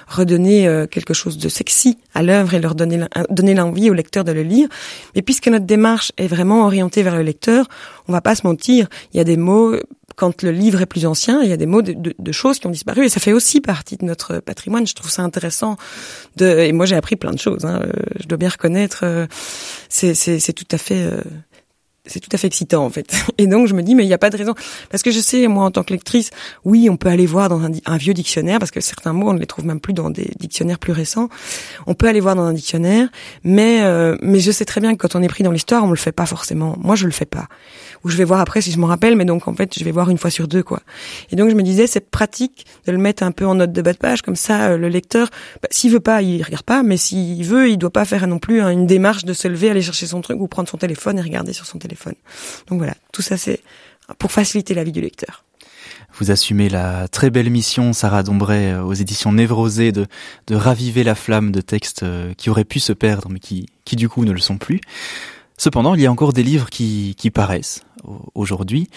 [0.09, 3.94] redonner euh, quelque chose de sexy à l'œuvre et leur donner l'en- donner l'envie au
[3.94, 4.68] lecteur de le lire.
[5.14, 7.66] Mais puisque notre démarche est vraiment orientée vers le lecteur,
[8.09, 8.88] on va pas se mentir.
[9.14, 9.74] Il y a des mots
[10.16, 12.59] quand le livre est plus ancien, il y a des mots de, de- de choses
[12.59, 14.85] qui ont disparu et ça fait aussi partie de notre patrimoine.
[14.85, 15.77] Je trouve ça intéressant.
[16.37, 17.64] De, et moi, j'ai appris plein de choses.
[17.64, 17.83] Hein.
[17.85, 19.01] Euh, Je dois bien reconnaître.
[19.05, 19.27] euh,
[19.88, 21.09] c'est tout à fait.
[22.09, 23.14] C'est tout à fait excitant en fait.
[23.38, 24.55] Et donc je me dis mais il n'y a pas de raison
[24.90, 26.31] parce que je sais moi en tant que lectrice,
[26.64, 29.38] oui on peut aller voir dans un vieux dictionnaire parce que certains mots on ne
[29.38, 31.29] les trouve même plus dans des dictionnaires plus récents.
[31.87, 33.09] On peut aller voir dans un dictionnaire,
[33.44, 35.90] mais euh, mais je sais très bien que quand on est pris dans l'histoire on
[35.90, 36.77] le fait pas forcément.
[36.81, 37.47] Moi je le fais pas.
[38.05, 39.91] Ou je vais voir après si je m'en rappelle, mais donc en fait je vais
[39.91, 40.81] voir une fois sur deux quoi.
[41.31, 43.83] Et donc je me disais c'est pratique de le mettre un peu en note de
[43.83, 45.29] bas de page comme ça euh, le lecteur
[45.63, 48.39] bah, s'il veut pas il regarde pas, mais s'il veut il doit pas faire non
[48.39, 51.19] plus hein, une démarche de se lever aller chercher son truc ou prendre son téléphone
[51.19, 52.15] et regarder sur son téléphone.
[52.69, 53.61] Donc voilà, tout ça c'est
[54.19, 55.45] pour faciliter la vie du lecteur.
[56.15, 60.07] Vous assumez la très belle mission, Sarah Dombray, euh, aux éditions Névrosées, de,
[60.47, 63.97] de raviver la flamme de textes euh, qui auraient pu se perdre, mais qui, qui
[63.97, 64.81] du coup ne le sont plus.
[65.59, 68.88] Cependant, il y a encore des livres qui, qui paraissent au- aujourd'hui.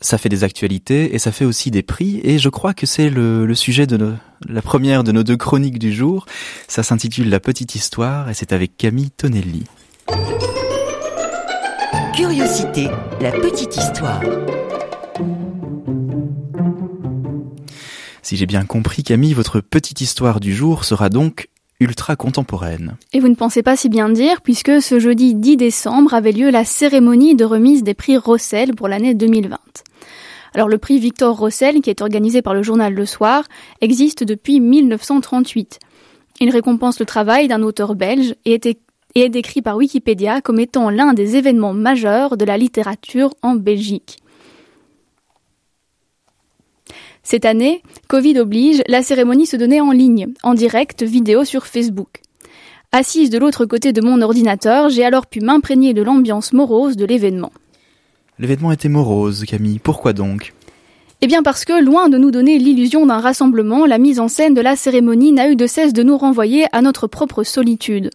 [0.00, 2.20] ça fait des actualités et ça fait aussi des prix.
[2.24, 4.12] Et je crois que c'est le, le, sujet de nos,
[4.48, 6.26] la première de nos deux chroniques du jour.
[6.68, 9.64] Ça s'intitule La petite histoire et c'est avec Camille Tonelli.
[12.14, 12.88] Curiosité,
[13.20, 14.20] la petite histoire.
[18.22, 21.48] Si j'ai bien compris, Camille, votre petite histoire du jour sera donc
[21.80, 22.96] ultra contemporaine.
[23.12, 26.50] Et vous ne pensez pas si bien dire, puisque ce jeudi 10 décembre avait lieu
[26.50, 29.58] la cérémonie de remise des prix Rossel pour l'année 2020.
[30.54, 33.44] Alors le prix Victor Rossel, qui est organisé par le journal Le Soir,
[33.80, 35.78] existe depuis 1938.
[36.40, 38.60] Il récompense le travail d'un auteur belge et,
[39.14, 44.21] est décrit par Wikipédia comme étant l'un des événements majeurs de la littérature en Belgique.
[47.22, 52.20] Cette année, Covid oblige, la cérémonie se donnait en ligne, en direct vidéo sur Facebook.
[52.90, 57.06] Assise de l'autre côté de mon ordinateur, j'ai alors pu m'imprégner de l'ambiance morose de
[57.06, 57.52] l'événement.
[58.38, 59.78] L'événement était morose, Camille.
[59.78, 60.52] Pourquoi donc?
[61.20, 64.54] Eh bien parce que, loin de nous donner l'illusion d'un rassemblement, la mise en scène
[64.54, 68.10] de la cérémonie n'a eu de cesse de nous renvoyer à notre propre solitude.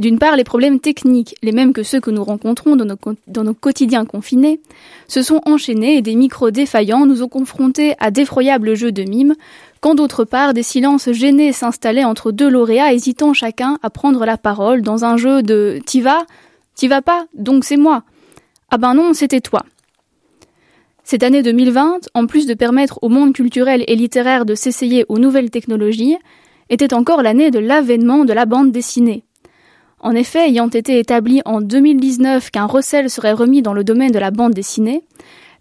[0.00, 4.06] D'une part, les problèmes techniques, les mêmes que ceux que nous rencontrons dans nos, quotidiens
[4.06, 4.58] confinés,
[5.08, 9.34] se sont enchaînés et des micros défaillants nous ont confrontés à d'effroyables jeux de mimes,
[9.82, 14.38] quand d'autre part, des silences gênés s'installaient entre deux lauréats hésitant chacun à prendre la
[14.38, 16.24] parole dans un jeu de T'y vas
[16.74, 18.02] T'y vas pas Donc c'est moi
[18.70, 19.66] Ah ben non, c'était toi.
[21.04, 25.18] Cette année 2020, en plus de permettre au monde culturel et littéraire de s'essayer aux
[25.18, 26.16] nouvelles technologies,
[26.70, 29.24] était encore l'année de l'avènement de la bande dessinée.
[30.02, 34.18] En effet, ayant été établi en 2019 qu'un recel serait remis dans le domaine de
[34.18, 35.02] la bande dessinée,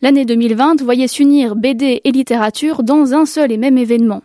[0.01, 4.21] l'année 2020 voyait s'unir BD et littérature dans un seul et même événement.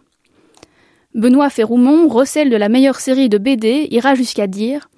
[1.14, 4.88] Benoît Ferroumont, recel de la meilleure série de BD, ira jusqu'à dire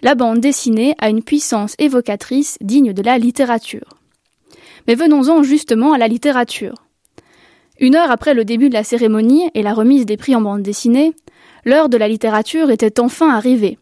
[0.00, 3.98] La bande dessinée a une puissance évocatrice digne de la littérature.
[4.88, 6.86] Mais venons-en justement à la littérature.
[7.78, 10.62] Une heure après le début de la cérémonie et la remise des prix en bande
[10.62, 11.12] dessinée,
[11.66, 13.78] l'heure de la littérature était enfin arrivée.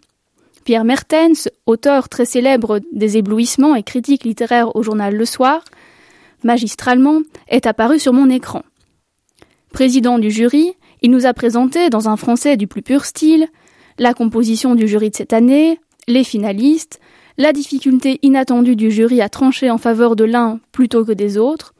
[0.65, 5.65] Pierre Mertens, auteur très célèbre des éblouissements et critiques littéraires au journal Le Soir,
[6.43, 8.63] magistralement, est apparu sur mon écran.
[9.73, 13.47] Président du jury, il nous a présenté, dans un français du plus pur style,
[13.99, 17.01] la composition du jury de cette année, les finalistes,
[17.39, 21.75] la difficulté inattendue du jury à trancher en faveur de l'un plutôt que des autres,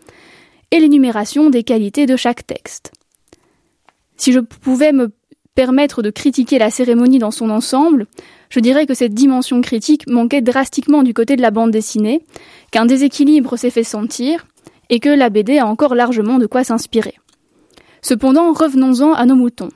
[0.71, 2.93] et l'énumération des qualités de chaque texte.
[4.17, 5.11] Si je pouvais me
[5.55, 8.07] permettre de critiquer la cérémonie dans son ensemble,
[8.51, 12.21] je dirais que cette dimension critique manquait drastiquement du côté de la bande dessinée,
[12.71, 14.47] qu'un déséquilibre s'est fait sentir,
[14.91, 17.15] et que la BD a encore largement de quoi s'inspirer.
[18.03, 19.71] Cependant, revenons-en à nos moutons.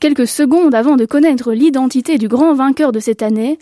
[0.00, 3.58] Quelques secondes avant de connaître l'identité du grand vainqueur de cette année,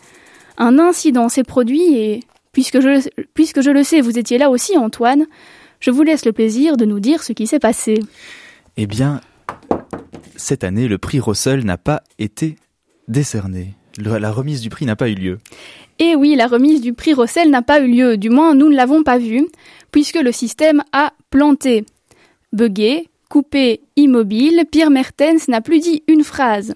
[0.58, 2.20] un incident s'est produit et,
[2.52, 5.26] puisque je, le sais, vous étiez là aussi, Antoine,
[5.80, 8.00] je vous laisse le plaisir de nous dire ce qui s'est passé.
[8.76, 9.20] Eh bien,
[10.36, 12.56] cette année, le prix Russell n'a pas été
[13.08, 13.74] décerné.
[13.98, 15.38] La remise du prix n'a pas eu lieu.
[15.98, 18.76] Et oui, la remise du prix Russell n'a pas eu lieu, du moins nous ne
[18.76, 19.46] l'avons pas vu,
[19.90, 21.84] puisque le système a planté.
[22.52, 26.74] Bugué, coupé, immobile, Pierre Mertens n'a plus dit une phrase.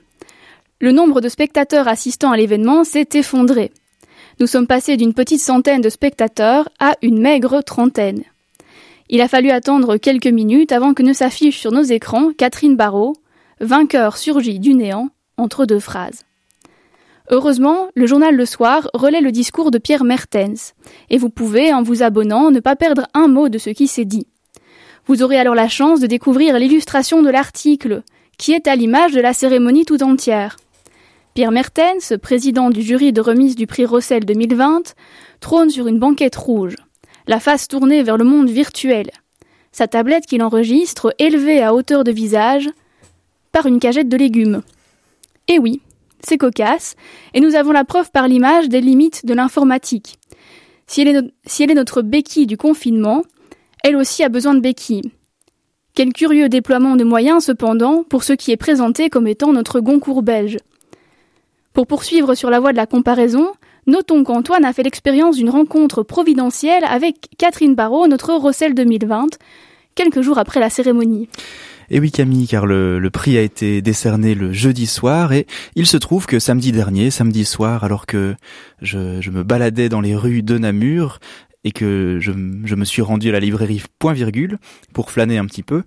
[0.81, 3.71] Le nombre de spectateurs assistant à l'événement s'est effondré.
[4.41, 8.23] Nous sommes passés d'une petite centaine de spectateurs à une maigre trentaine.
[9.11, 13.17] Il a fallu attendre quelques minutes avant que ne s'affiche sur nos écrans Catherine Barrault,
[13.61, 16.25] vainqueur surgit du néant entre deux phrases.
[17.33, 20.75] Heureusement, le journal Le Soir relaie le discours de Pierre Mertens,
[21.11, 24.05] et vous pouvez, en vous abonnant, ne pas perdre un mot de ce qui s'est
[24.05, 24.27] dit.
[25.07, 28.03] Vous aurez alors la chance de découvrir l'illustration de l'article,
[28.37, 30.57] qui est à l'image de la cérémonie tout entière.
[31.35, 34.95] Pierre Mertens, président du jury de remise du prix Rossel 2020,
[35.39, 36.75] trône sur une banquette rouge,
[37.29, 39.09] la face tournée vers le monde virtuel,
[39.71, 42.69] sa tablette qu'il enregistre élevée à hauteur de visage
[43.53, 44.63] par une cagette de légumes.
[45.47, 45.81] Et oui,
[46.27, 46.95] c'est cocasse,
[47.35, 50.19] et nous avons la preuve par l'image des limites de l'informatique.
[50.87, 53.23] Si, elle est notre béquille du confinement,
[53.85, 55.13] elle aussi a besoin de béquilles.
[55.95, 60.23] Quel curieux déploiement de moyens, cependant, pour ce qui est présenté comme étant notre Goncourt
[60.23, 60.59] belge.
[61.73, 63.53] Pour poursuivre sur la voie de la comparaison,
[63.87, 69.39] notons qu'Antoine a fait l'expérience d'une rencontre providentielle avec Catherine Barrault, notre Rossel 2020,
[69.95, 71.29] quelques jours après la cérémonie.
[71.91, 75.97] Et oui Camille, car le, prix a été décerné le jeudi soir et il se
[75.97, 78.37] trouve que samedi dernier, samedi soir, alors que
[78.81, 81.19] je me baladais dans les rues de Namur,
[81.65, 84.59] et que je, me suis rendu à la librairie Point Virgule
[84.93, 85.83] pour flâner un petit peu,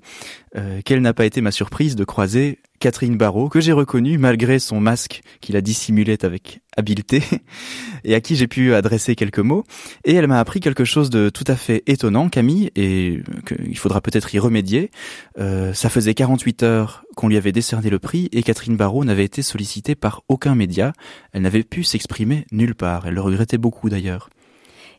[0.55, 4.59] euh, quelle n'a pas été ma surprise de croiser Catherine Barrault, que j'ai reconnue malgré
[4.59, 7.23] son masque qu'il a dissimulé avec habileté,
[8.03, 9.63] et à qui j'ai pu adresser quelques mots.
[10.03, 14.01] Et elle m'a appris quelque chose de tout à fait étonnant, Camille, et qu'il faudra
[14.01, 14.91] peut-être y remédier.
[15.39, 19.23] Euh, ça faisait 48 heures qu'on lui avait décerné le prix, et Catherine Barrault n'avait
[19.23, 20.91] été sollicitée par aucun média.
[21.31, 23.07] Elle n'avait pu s'exprimer nulle part.
[23.07, 24.29] Elle le regrettait beaucoup d'ailleurs.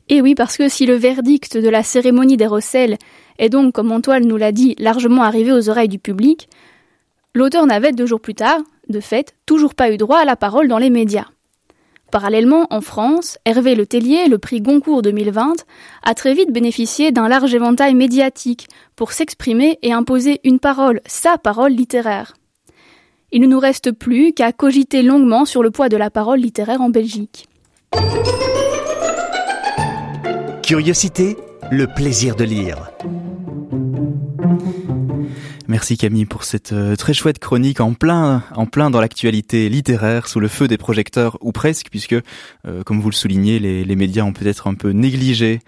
[0.08, 2.98] Et oui, parce que si le verdict de la cérémonie des recels
[3.38, 6.48] est donc, comme Antoine nous l'a dit, largement arrivé aux oreilles du public,
[7.34, 10.68] l'auteur n'avait deux jours plus tard, de fait, toujours pas eu droit à la parole
[10.68, 11.26] dans les médias.
[12.10, 15.54] Parallèlement, en France, Hervé Le Tellier, le prix Goncourt 2020,
[16.04, 21.38] a très vite bénéficié d'un large éventail médiatique pour s'exprimer et imposer une parole, sa
[21.38, 22.34] parole littéraire.
[23.32, 26.82] Il ne nous reste plus qu'à cogiter longuement sur le poids de la parole littéraire
[26.82, 27.48] en Belgique.
[30.66, 31.36] Curiosité,
[31.70, 32.90] le plaisir de lire.
[35.68, 40.26] Merci Camille pour cette euh, très chouette chronique en plein, en plein dans l'actualité littéraire,
[40.26, 44.22] sous le feu des projecteurs ou presque, puisque, euh, comme vous le soulignez, les, médias
[44.22, 45.60] ont peut-être un peu négligé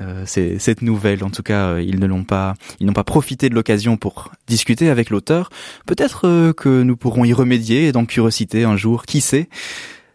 [0.00, 1.24] euh, cette nouvelle.
[1.24, 4.90] En tout cas, ils ne l'ont pas, ils n'ont pas profité de l'occasion pour discuter
[4.90, 5.48] avec l'auteur.
[5.86, 9.48] Peut-être que nous pourrons y remédier dans Curiosité un jour, qui sait?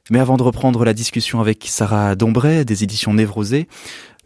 [0.09, 3.67] Mais avant de reprendre la discussion avec Sarah Dombray des éditions Névrosées,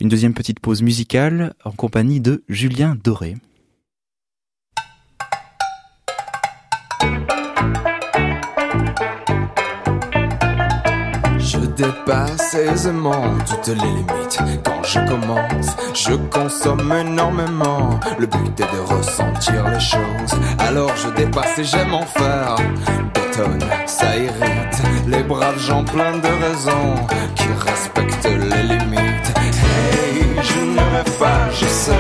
[0.02, 3.36] une deuxième petite pause musicale en compagnie de Julien Doré.
[11.38, 14.40] Je dépasse aisément toutes les limites.
[14.66, 18.00] Quand je commence, je consomme énormément.
[18.18, 20.34] Le but est de ressentir les choses.
[20.58, 22.56] Alors je dépasse et j'aime en faire.
[23.14, 24.82] Bétonne, ça irrite.
[25.08, 26.96] Les braves gens pleins de raisons
[27.36, 29.11] qui respectent les limites.
[30.44, 31.92] Je ne rêve pas, je sais.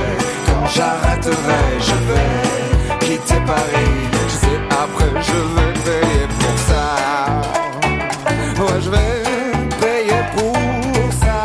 [0.47, 3.93] Quand j'arrêterai, je vais quitter Paris.
[4.27, 6.86] Je sais, après, je vais payer pour ça.
[8.63, 9.13] Ouais, je vais
[9.80, 10.56] payer pour
[11.21, 11.39] ça.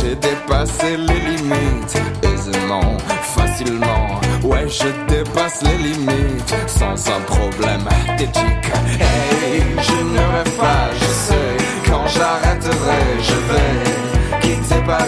[0.00, 2.96] J'ai dépassé les limites aisément,
[3.36, 4.20] facilement.
[4.42, 7.86] Ouais, je dépasse les limites sans un problème
[8.18, 8.72] d'éthique.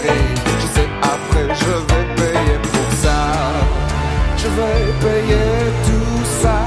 [0.02, 3.18] Je sais, après, je vais payer pour ça.
[4.36, 5.46] Je vais payer
[5.86, 6.58] tout ça.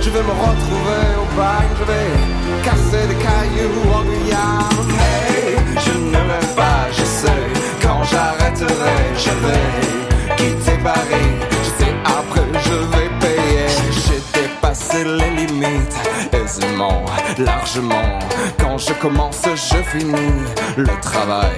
[0.00, 1.64] Je vais me retrouver au bain.
[1.78, 4.90] Je vais casser des cailloux en Guyane.
[5.00, 7.42] Hey, je ne rêve pas, je sais.
[7.82, 11.32] Quand j'arrêterai, je vais quitter Paris.
[11.50, 13.66] Je sais, après, je vais payer.
[13.90, 15.96] J'ai dépassé les limites
[16.32, 17.04] aisément,
[17.38, 18.18] largement.
[18.60, 20.44] Quand je commence, je finis
[20.76, 21.56] le travail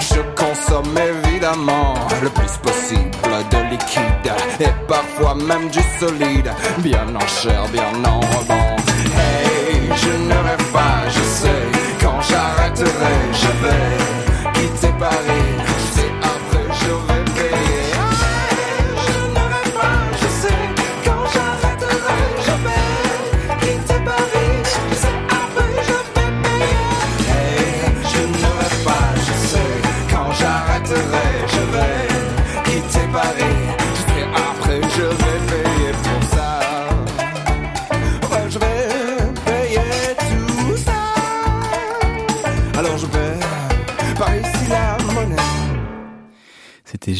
[0.00, 3.10] Je consomme évidemment le plus possible
[3.50, 8.76] de liquide et parfois même du solide, bien en chair, bien en rebond.
[9.16, 11.62] Hey, je ne rêve pas, je sais.
[12.00, 15.67] Quand j'arrêterai, je vais quitter Paris.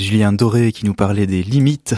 [0.08, 1.94] Julien Doré qui nous parlait des limites.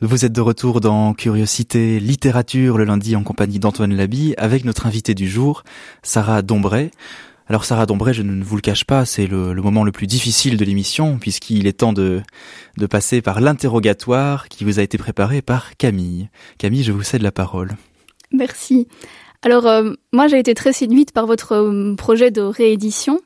[0.00, 4.88] Vous êtes de retour dans Curiosité Littérature le lundi en compagnie d'Antoine Labi avec notre
[4.88, 5.62] invité du jour,
[6.02, 6.90] Sarah Dombray.
[7.46, 10.56] Alors Sarah Dombray, je ne vous le cache pas, c'est le, moment le plus difficile
[10.56, 12.20] de l'émission puisqu'il est temps de,
[12.90, 16.30] passer par l'interrogatoire qui vous a été préparé par Camille.
[16.58, 17.76] Camille, je vous cède la parole.
[18.32, 18.88] Merci.
[19.42, 23.20] Alors, euh, moi, j'ai été très séduite par votre euh, projet de réédition,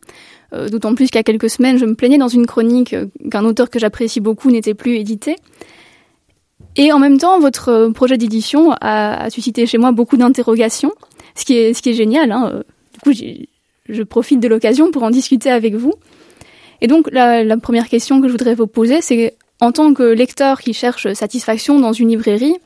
[0.69, 3.45] d'autant plus qu'il y a quelques semaines, je me plaignais dans une chronique euh, qu'un
[3.45, 5.37] auteur que j'apprécie beaucoup n'était plus édité.
[6.77, 10.93] Et en même temps, votre euh, projet d'édition a, suscité chez moi beaucoup d'interrogations,
[11.35, 12.33] ce qui est, génial.
[12.33, 12.51] Hein.
[12.53, 12.63] Euh,
[12.93, 13.25] Du coup,
[13.89, 15.93] je profite de l'occasion pour en discuter avec vous.
[16.81, 20.03] Et donc, la, la première question que je voudrais vous poser, c'est en tant que
[20.03, 22.57] lecteur qui cherche satisfaction dans une librairie,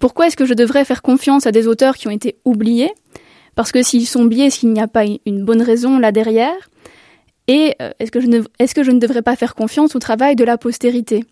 [0.00, 2.90] pourquoi est-ce que je devrais faire confiance à des auteurs qui ont été oubliés?
[3.54, 6.70] Parce que s'ils sont oubliés, est-ce qu'il n'y a pas une bonne raison là derrière?
[7.50, 9.98] Et euh, est-ce que, je ne, est-ce que je ne devrais pas faire confiance au
[9.98, 11.24] travail de la postérité?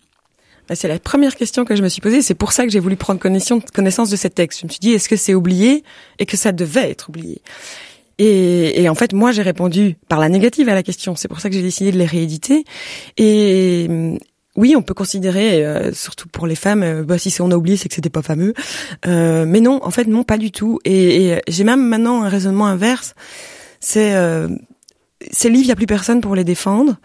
[0.67, 2.21] Bah, C'est la première question que je me suis posée.
[2.21, 4.59] C'est pour ça que j'ai voulu prendre connaissance, de ces textes.
[4.59, 5.81] Je me suis dit, est-ce que c'est oublié
[6.19, 7.41] et que ça devait être oublié?
[8.17, 11.15] Et, et en fait, moi, j'ai répondu par la négative à la question.
[11.15, 12.65] C'est pour ça que j'ai décidé de les rééditer.
[13.15, 13.87] Et
[14.57, 17.77] oui, on peut considérer, euh, surtout pour les femmes, euh, bah, si on a oublié,
[17.77, 18.53] c'est que c'était pas fameux.
[19.07, 20.81] Euh, mais non, en fait, non, pas du tout.
[20.83, 23.15] Et, et j'ai même maintenant un raisonnement inverse.
[23.79, 24.13] C'est
[25.31, 26.95] ces livres, il n'y a plus personne pour les défendre.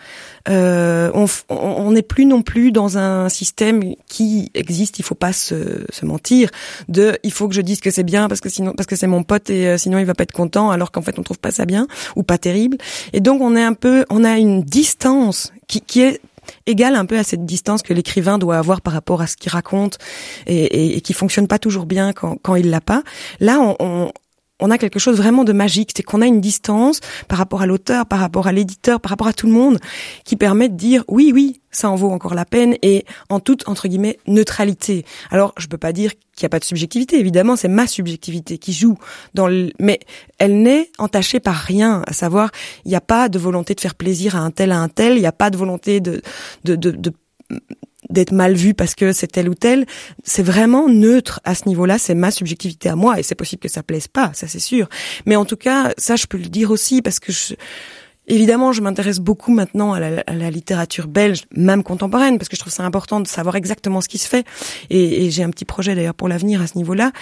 [0.49, 1.11] Euh,
[1.49, 4.99] on n'est plus non plus dans un système qui existe.
[4.99, 6.51] Il faut pas se, se, mentir.
[6.89, 9.07] De, il faut que je dise que c'est bien parce que sinon, parce que c'est
[9.07, 10.71] mon pote et euh, sinon il va pas être content.
[10.71, 12.79] Alors qu'en fait on trouve pas ça bien ou pas terrible.
[13.13, 16.21] Et donc on est un peu, on a une distance qui, qui est
[16.67, 19.51] égale un peu à cette distance que l'écrivain doit avoir par rapport à ce qu'il
[19.51, 19.99] raconte
[20.47, 23.03] et, et, et, qui fonctionne pas toujours bien quand, quand il l'a pas.
[23.41, 24.13] Là, on, on,
[24.61, 27.67] on a quelque chose vraiment de magique, c'est qu'on a une distance par rapport à
[27.67, 29.79] l'auteur, par rapport à l'éditeur, par rapport à tout le monde,
[30.25, 33.69] qui permet de dire oui, oui, ça en vaut encore la peine et en toute
[33.69, 35.05] entre guillemets neutralité.
[35.31, 38.59] Alors je peux pas dire qu'il n'y a pas de subjectivité, évidemment c'est ma subjectivité
[38.59, 38.97] qui joue
[39.35, 39.99] dans le, mais
[40.39, 42.51] elle n'est entachée par rien, à savoir
[42.85, 45.15] il n'y a pas de volonté de faire plaisir à un tel à un tel,
[45.17, 46.23] il n'y a pas de volonté de,
[46.65, 47.13] de, de, de
[48.15, 49.85] d'être mal vu parce que c'est tel ou tel.
[50.23, 51.99] C'est vraiment neutre à ce niveau-là.
[51.99, 54.89] C'est ma subjectivité à moi et c'est possible que ça plaise pas, ça c'est sûr.
[55.27, 57.55] Mais en tout cas, ça je peux le dire aussi parce que je,
[58.27, 62.73] Évidemment, je m'intéresse beaucoup maintenant à la, littérature belge, même contemporaine, parce que je trouve
[62.73, 64.47] ça important de savoir exactement ce qui se fait.
[64.89, 67.13] Et j'ai un petit projet d'ailleurs pour l'avenir à ce niveau-là.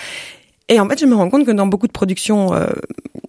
[0.69, 2.67] Et en fait, je me rends compte que dans beaucoup de productions euh,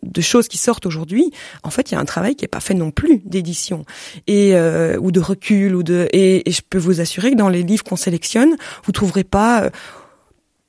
[0.04, 1.32] de choses qui sortent aujourd'hui,
[1.64, 3.86] en fait, il y a un travail qui est pas fait non plus d'édition
[4.28, 7.50] et euh, ou de recul ou de et, et, je peux vous assurer que dans
[7.50, 9.70] les livres qu'on sélectionne, vous trouverez pas euh,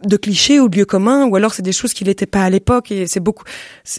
[0.05, 2.51] de clichés ou de lieux communs, ou alors c'est des choses qui n'étaient pas à
[2.51, 3.45] l'époque et c'est beaucoup.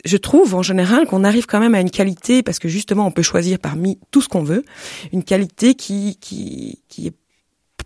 [0.04, 3.12] Je trouve en général qu'on arrive quand même à une qualité parce que justement on
[3.12, 4.63] peut choisir parmi tout ce qu'on veut,
[5.13, 7.13] une qualité qui qui qui est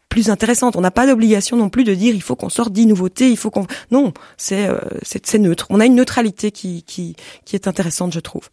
[0.09, 0.75] plus intéressante.
[0.75, 3.37] On n'a pas d'obligation non plus de dire il faut qu'on sorte dix nouveautés, il
[3.37, 5.67] faut qu'on non, c'est euh, c'est neutre.
[5.69, 8.49] On a une neutralité qui qui qui est intéressante, je trouve.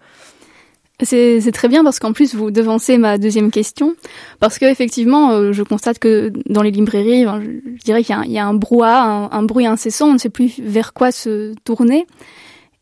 [1.02, 3.94] C'est très bien parce qu'en plus vous devancez ma deuxième question
[4.40, 8.38] parce que effectivement euh, je constate que dans les librairies je, dirais qu'il y, y,
[8.38, 12.06] a un brouhaha, un, un, bruit incessant, on ne sait plus vers quoi se tourner.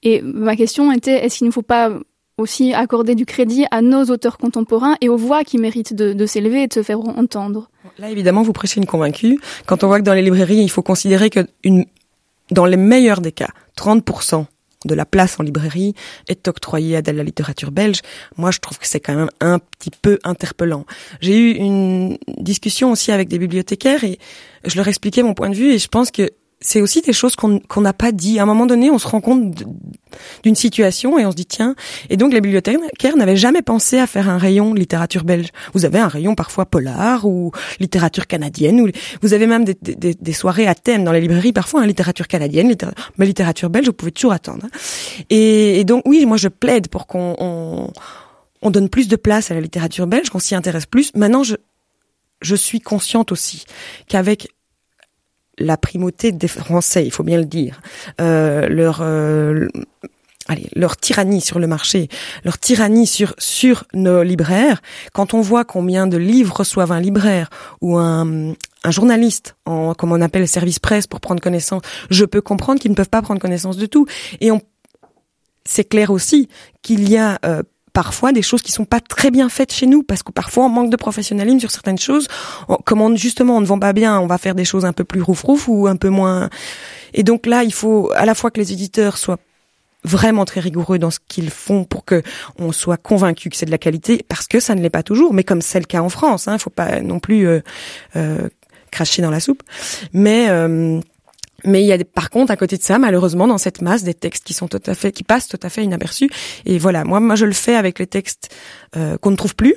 [0.04, 1.90] Et ma question était est-ce qu'il ne faut pas
[2.38, 6.64] aussi accorder du crédit à nos auteurs contemporains et aux voix qui méritent de, s'élever
[6.64, 9.38] et de se faire entendre Là évidemment vous prêchez une convaincue.
[9.66, 11.84] Quand on voit que dans les librairies il faut considérer que une,
[12.50, 14.46] dans les meilleurs des cas 30%
[14.84, 15.94] de la place en librairie
[16.28, 18.00] est octroyée à de la littérature belge,
[18.36, 20.84] moi je trouve que c'est quand même un petit peu interpellant.
[21.20, 24.18] J'ai eu une discussion aussi avec des bibliothécaires et
[24.64, 26.28] je leur expliquais mon point de vue et je pense que
[26.64, 28.38] c'est aussi des choses qu'on n'a pas dit.
[28.38, 29.64] À un moment donné, on se rend compte
[30.42, 31.74] d'une situation et on se dit tiens.
[32.08, 35.48] Et donc les bibliothécaires n'avaient jamais pensé à faire un rayon littérature belge.
[35.74, 38.80] Vous avez un rayon parfois polar ou littérature canadienne.
[38.80, 38.88] Ou
[39.20, 42.74] vous avez même des, soirées à thème dans les librairies parfois hein, littérature canadienne,
[43.18, 44.66] mais littérature belge, vous pouvez toujours attendre.
[45.28, 47.90] Et, et donc oui, moi je plaide pour qu'on on,
[48.62, 51.14] on donne plus de place à la littérature belge, qu'on s'y intéresse plus.
[51.14, 51.56] Maintenant, je
[52.40, 53.64] je suis consciente aussi
[54.06, 54.48] qu'avec
[55.58, 57.80] la primauté des Français, il faut bien le dire,
[58.20, 59.68] euh, leur euh,
[60.48, 62.08] allez, leur tyrannie sur le marché,
[62.44, 64.82] leur tyrannie sur sur nos libraires.
[65.12, 68.52] Quand on voit combien de livres reçoivent un libraire ou un,
[68.84, 72.80] un journaliste, en, comme on appelle le service presse, pour prendre connaissance, je peux comprendre
[72.80, 74.06] qu'ils ne peuvent pas prendre connaissance de tout.
[74.40, 74.60] Et on,
[75.64, 76.48] c'est clair aussi
[76.82, 77.62] qu'il y a euh,
[77.94, 80.68] parfois des choses qui sont pas très bien faites chez nous parce que parfois on
[80.68, 82.28] manque de professionnalisme sur certaines choses.
[82.84, 85.04] comme on, justement on ne vend pas bien, on va faire des choses un peu
[85.04, 86.50] plus rouf-rouf ou un peu moins.
[87.14, 89.38] Et donc là, il faut à la fois que les éditeurs soient
[90.02, 92.22] vraiment très rigoureux dans ce qu'ils font pour que
[92.58, 95.32] on soit convaincu que c'est de la qualité parce que ça ne l'est pas toujours
[95.32, 97.60] mais comme c'est le cas en France hein faut pas non plus euh,
[98.16, 98.50] euh,
[98.90, 99.62] cracher dans la soupe
[100.12, 101.00] mais euh,
[101.64, 104.14] mais il y a par contre à côté de ça, malheureusement, dans cette masse, des
[104.14, 106.30] textes qui sont tout à fait, qui passent tout à fait inaperçus.
[106.66, 108.54] Et voilà, moi, moi, je le fais avec les textes
[108.96, 109.74] euh, qu'on ne trouve plus.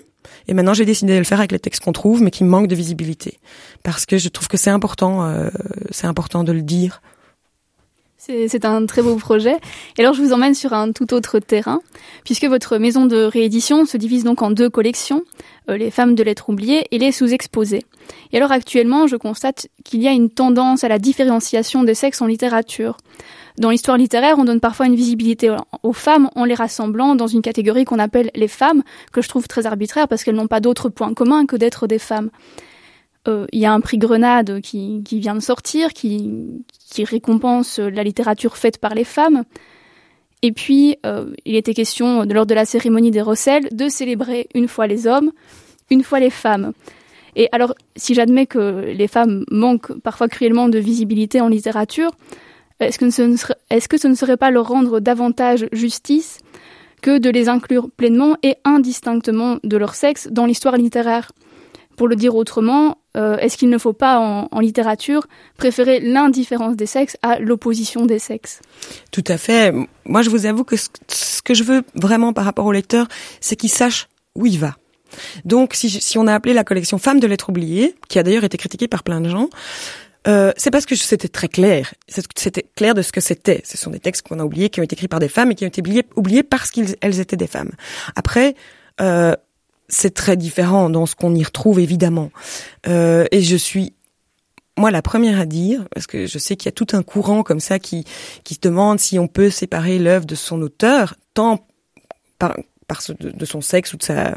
[0.47, 2.67] Et maintenant, j'ai décidé de le faire avec les textes qu'on trouve, mais qui manquent
[2.67, 3.39] de visibilité,
[3.83, 5.49] parce que je trouve que c'est important, euh,
[5.91, 7.01] c'est important de le dire.
[8.27, 9.55] C'est un très beau projet.
[9.97, 11.79] Et alors, je vous emmène sur un tout autre terrain,
[12.25, 15.23] puisque votre maison de réédition se divise donc en deux collections,
[15.69, 17.85] euh, les femmes de lettres oubliées et les sous-exposées.
[18.33, 22.21] Et alors, actuellement, je constate qu'il y a une tendance à la différenciation des sexes
[22.21, 22.97] en littérature.
[23.57, 27.41] Dans l'histoire littéraire, on donne parfois une visibilité aux femmes en les rassemblant dans une
[27.41, 30.89] catégorie qu'on appelle les femmes, que je trouve très arbitraire parce qu'elles n'ont pas d'autre
[30.89, 32.29] point commun que d'être des femmes.
[33.27, 36.63] Euh, il y a un prix Grenade qui, vient de sortir, qui,
[36.99, 39.43] récompense la littérature faite par les femmes.
[40.41, 44.67] Et puis, euh, il était question, lors de la cérémonie des Rosselles, de célébrer une
[44.67, 45.31] fois les hommes,
[45.89, 46.73] une fois les femmes.
[47.35, 52.11] Et alors, si j'admets que les femmes manquent parfois cruellement de visibilité en littérature,
[52.79, 53.05] est-ce que,
[53.69, 56.39] est-ce que ce ne serait pas leur rendre davantage justice
[57.01, 61.31] que de les inclure pleinement et indistinctement de leur sexe dans l'histoire littéraire?
[61.95, 66.85] Pour le dire autrement, euh, est-ce qu'il ne faut pas en, littérature préférer l'indifférence des
[66.85, 68.61] sexes à l'opposition des sexes?
[69.11, 69.73] Tout à fait.
[70.05, 73.07] Moi, je vous avoue que ce, que je veux vraiment par rapport au lecteur,
[73.41, 74.75] c'est qu'il sache où il va.
[75.45, 78.57] Donc, si, on a appelé la collection Femmes de lettres oubliées, qui a d'ailleurs été
[78.57, 79.49] critiquée par plein de gens,
[80.27, 81.93] euh, c'est parce que c'était très clair.
[82.35, 83.61] C'était clair de ce que c'était.
[83.65, 85.55] Ce sont des textes qu'on a oubliés, qui ont été écrits par des femmes et
[85.55, 87.71] qui ont été oubliés, oubliés parce qu'elles étaient des femmes.
[88.15, 88.55] Après,
[88.99, 89.33] euh,
[89.89, 92.31] c'est très différent dans ce qu'on y retrouve évidemment.
[92.87, 93.93] Euh, et je suis
[94.77, 97.43] moi la première à dire, parce que je sais qu'il y a tout un courant
[97.43, 98.05] comme ça qui
[98.43, 101.65] qui se demande si on peut séparer l'œuvre de son auteur, tant
[102.37, 102.55] par,
[102.87, 104.35] par de, de, son sexe ou de sa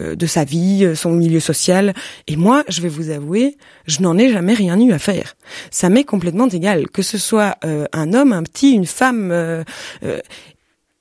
[0.00, 1.94] euh, de sa vie, euh, son milieu social.
[2.26, 5.36] Et moi, je vais vous avouer, je n'en ai jamais rien eu à faire.
[5.70, 9.30] Ça m'est complètement égal, que ce soit euh, un homme, un petit, une femme.
[9.30, 9.62] Euh,
[10.04, 10.20] euh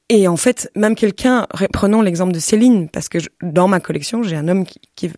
[0.10, 4.36] et en fait, même quelqu'un, prenons l'exemple de Céline, parce que dans ma collection, j'ai
[4.36, 5.12] un homme qui, qui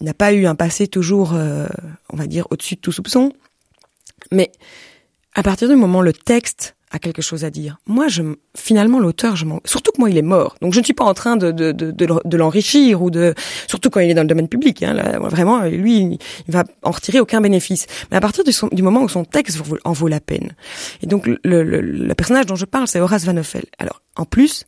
[0.00, 1.66] n'a pas eu un passé toujours, euh,
[2.10, 3.32] on va dire, au-dessus de tout soupçon.
[4.32, 4.52] Mais
[5.34, 8.22] à partir du moment où le texte a quelque chose à dire, moi, je,
[8.56, 11.04] finalement, l'auteur, je m'en, surtout que moi, il est mort, donc je ne suis pas
[11.04, 13.34] en train de de, de, de, l'enrichir ou de,
[13.66, 14.82] surtout quand il est dans le domaine public.
[14.82, 17.86] Hein, vraiment, lui, il, va en retirer aucun bénéfice.
[18.10, 20.54] Mais à partir du, du moment où son texte en vaut la peine,
[21.02, 23.64] et donc le, le, le personnage dont je parle, c'est Horace Van Ophel.
[23.78, 24.66] Alors, en plus,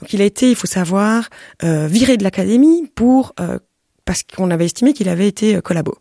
[0.00, 1.28] donc il a été, il faut savoir,
[1.64, 3.58] euh, viré de l'académie pour euh,
[4.04, 5.96] parce qu'on avait estimé qu'il avait été euh, collabo.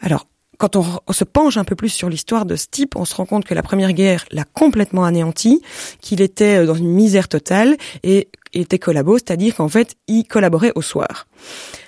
[0.00, 0.26] Alors,
[0.58, 3.26] quand on, se penche un peu plus sur l'histoire de ce type, on se rend
[3.26, 5.62] compte que la Première Guerre l'a complètement anéanti,
[6.00, 10.72] qu'il était euh, dans une misère totale et était collabo, c'est-à-dire qu'en fait, il collaborait
[10.74, 11.26] au soir.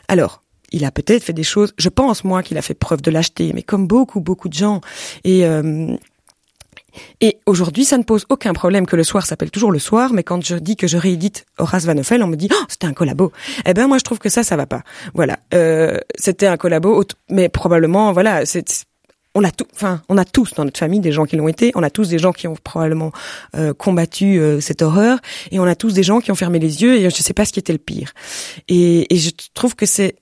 [0.09, 0.43] Alors,
[0.73, 3.53] il a peut-être fait des choses, je pense moi qu'il a fait preuve de lâcheté,
[3.55, 4.81] mais comme beaucoup, beaucoup de gens.
[5.25, 5.45] Et...
[5.45, 5.97] Euh,
[7.21, 10.23] et aujourd'hui, ça ne pose aucun problème que le soir s'appelle toujours le soir, mais
[10.23, 12.93] quand je dis que je réédite Horace Van Ophel, on me dit oh, c'était un
[12.93, 13.33] collabo.
[13.65, 14.83] Eh ben moi je trouve que ça ça va pas.
[15.15, 18.87] Voilà, euh, c'était un collabo, mais probablement voilà, c'est
[19.37, 21.71] on a tout, enfin, on a tous dans notre famille des gens qui l'ont été.
[21.75, 23.13] On a tous des gens qui ont probablement
[23.55, 25.19] euh, combattu euh, cette horreur,
[25.51, 26.97] et on a tous des gens qui ont fermé les yeux.
[26.97, 28.15] Et je ne sais pas ce qui était le pire.
[28.69, 30.17] Et, et je trouve que c'est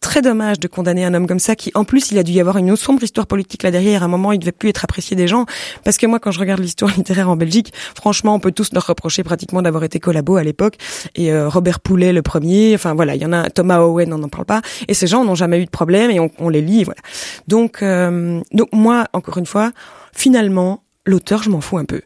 [0.00, 2.40] très dommage de condamner un homme comme ça qui en plus il a dû y
[2.40, 4.02] avoir une sombre histoire politique là derrière.
[4.02, 5.46] À un moment il devait plus être apprécié des gens.
[5.84, 8.86] Parce que moi quand je regarde l'histoire littéraire en Belgique franchement on peut tous leur
[8.86, 10.76] reprocher pratiquement d'avoir été collabo à l'époque.
[11.14, 14.18] Et euh, Robert Poulet le premier enfin voilà il y en a Thomas Owen on
[14.18, 14.62] n'en parle pas.
[14.88, 17.00] Et ces gens n'ont jamais eu de problème et on, on les lit voilà.
[17.48, 19.72] Donc euh, donc moi encore une fois
[20.12, 22.02] finalement l'auteur je m'en fous un peu.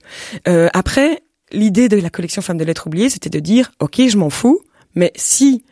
[0.48, 1.22] Euh, après
[1.52, 4.60] l'idée de la collection Femmes de lettres oubliées c'était de dire ok je m'en fous
[4.94, 5.64] mais si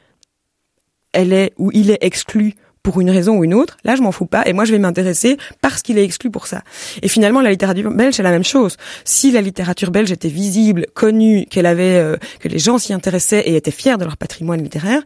[1.12, 2.54] elle est ou il est exclu
[2.88, 4.78] pour une raison ou une autre, là je m'en fous pas et moi je vais
[4.78, 6.62] m'intéresser parce qu'il est exclu pour ça.
[7.02, 8.78] Et finalement la littérature belge c'est la même chose.
[9.04, 13.40] Si la littérature belge était visible, connue, qu'elle avait euh, que les gens s'y intéressaient
[13.40, 15.02] et étaient fiers de leur patrimoine littéraire,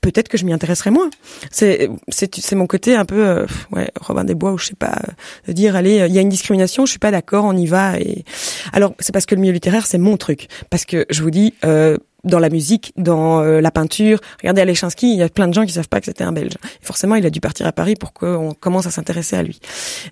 [0.00, 1.10] peut-être que je m'y intéresserais moins.
[1.50, 4.76] C'est c'est c'est mon côté un peu euh, ouais Robin des Bois ou je sais
[4.76, 5.00] pas
[5.48, 7.98] de dire allez il y a une discrimination, je suis pas d'accord, on y va
[7.98, 8.24] et
[8.72, 11.54] alors c'est parce que le milieu littéraire c'est mon truc parce que je vous dis
[11.64, 14.20] euh, dans la musique, dans euh, la peinture.
[14.40, 16.54] Regardez Alechinsky, il y a plein de gens qui savent pas que c'était un Belge.
[16.80, 19.60] Forcément, il a dû partir à Paris pour qu'on commence à s'intéresser à lui.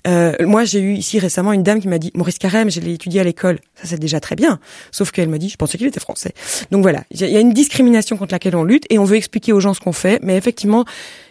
[0.06, 2.94] Euh, moi, j'ai eu ici récemment une dame qui m'a dit Maurice Carême, je l'ai
[2.94, 3.58] étudié à l'école.
[3.74, 4.60] Ça, c'est déjà très bien.
[4.90, 6.32] Sauf qu'elle me dit, je pensais qu'il était français.
[6.70, 9.52] Donc voilà, il y a une discrimination contre laquelle on lutte et on veut expliquer
[9.52, 10.84] aux gens ce qu'on fait, mais effectivement.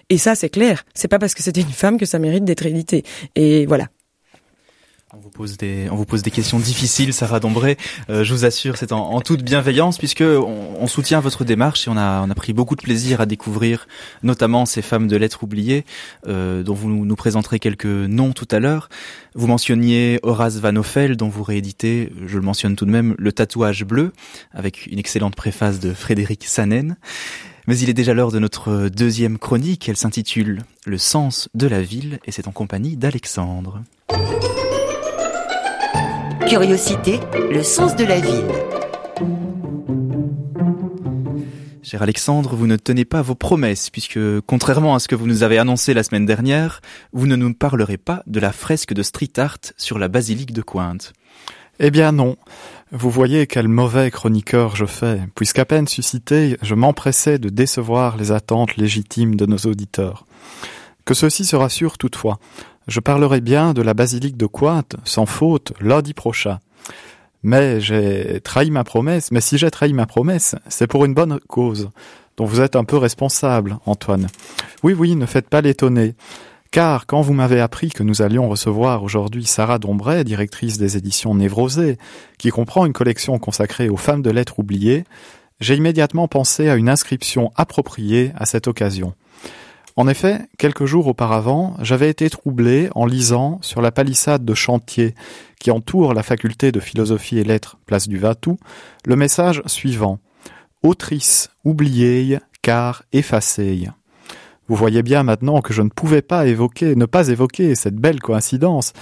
[0.09, 0.83] Et ça, c'est clair.
[0.93, 3.03] C'est pas parce que c'était une femme que ça mérite d'être édité.
[3.35, 3.87] Et voilà.
[5.13, 7.77] On vous pose des, on vous pose des questions difficiles, Sarah Dombré.
[8.09, 11.85] Euh, je vous assure, c'est en, en, toute bienveillance puisque on, on, soutient votre démarche
[11.85, 13.89] et on a, on a pris beaucoup de plaisir à découvrir,
[14.23, 15.83] notamment ces femmes de lettres oubliées,
[16.27, 18.87] euh, dont vous nous présenterez quelques noms tout à l'heure.
[19.35, 23.33] Vous mentionniez Horace Van Ophel, dont vous rééditez, je le mentionne tout de même, le
[23.33, 24.13] tatouage bleu,
[24.53, 26.95] avec une excellente préface de Frédéric Sanen.
[27.67, 29.89] Mais il est déjà l'heure de notre deuxième chronique.
[29.89, 33.81] Elle s'intitule Le sens de la ville et c'est en compagnie d'Alexandre.
[36.47, 37.19] Curiosité,
[37.51, 38.45] le sens de la ville.
[41.81, 45.43] Cher Alexandre, vous ne tenez pas vos promesses, puisque, contrairement à ce que vous nous
[45.43, 46.81] avez annoncé la semaine dernière,
[47.13, 50.61] vous ne nous parlerez pas de la fresque de street art sur la basilique de
[50.61, 51.13] Cointe.
[51.79, 52.37] Eh bien non.
[52.91, 58.31] Vous voyez quel mauvais chroniqueur je fais, puisqu'à peine suscité, je m'empressais de décevoir les
[58.31, 60.25] attentes légitimes de nos auditeurs.
[61.05, 62.39] Que ceci se rassure toutefois,
[62.87, 66.59] je parlerai bien de la basilique de Cointe, sans faute, lundi prochain.
[67.43, 71.39] Mais j'ai trahi ma promesse, mais si j'ai trahi ma promesse, c'est pour une bonne
[71.47, 71.89] cause,
[72.37, 74.27] dont vous êtes un peu responsable, Antoine.
[74.83, 76.15] Oui, oui, ne faites pas l'étonner,
[76.71, 81.35] Car quand vous m'avez appris que nous allions recevoir aujourd'hui Sarah Dombray, directrice des éditions
[81.35, 81.97] Névrosées,
[82.37, 85.03] qui comprend une collection consacrée aux femmes de lettres oubliées,
[85.59, 89.13] j'ai immédiatement pensé à une inscription appropriée à cette occasion.
[89.97, 95.15] En effet, quelques jours auparavant, j'avais été troublé en lisant sur la palissade de chantier
[95.59, 98.57] qui entoure la faculté de philosophie et lettres, place du Vatou,
[99.05, 100.19] le message suivant.
[100.81, 103.89] Autrice oubliée, car effacée.
[104.67, 108.21] Vous voyez bien maintenant que je ne pouvais pas évoquer, ne pas évoquer cette belle
[108.21, 108.93] coïncidence,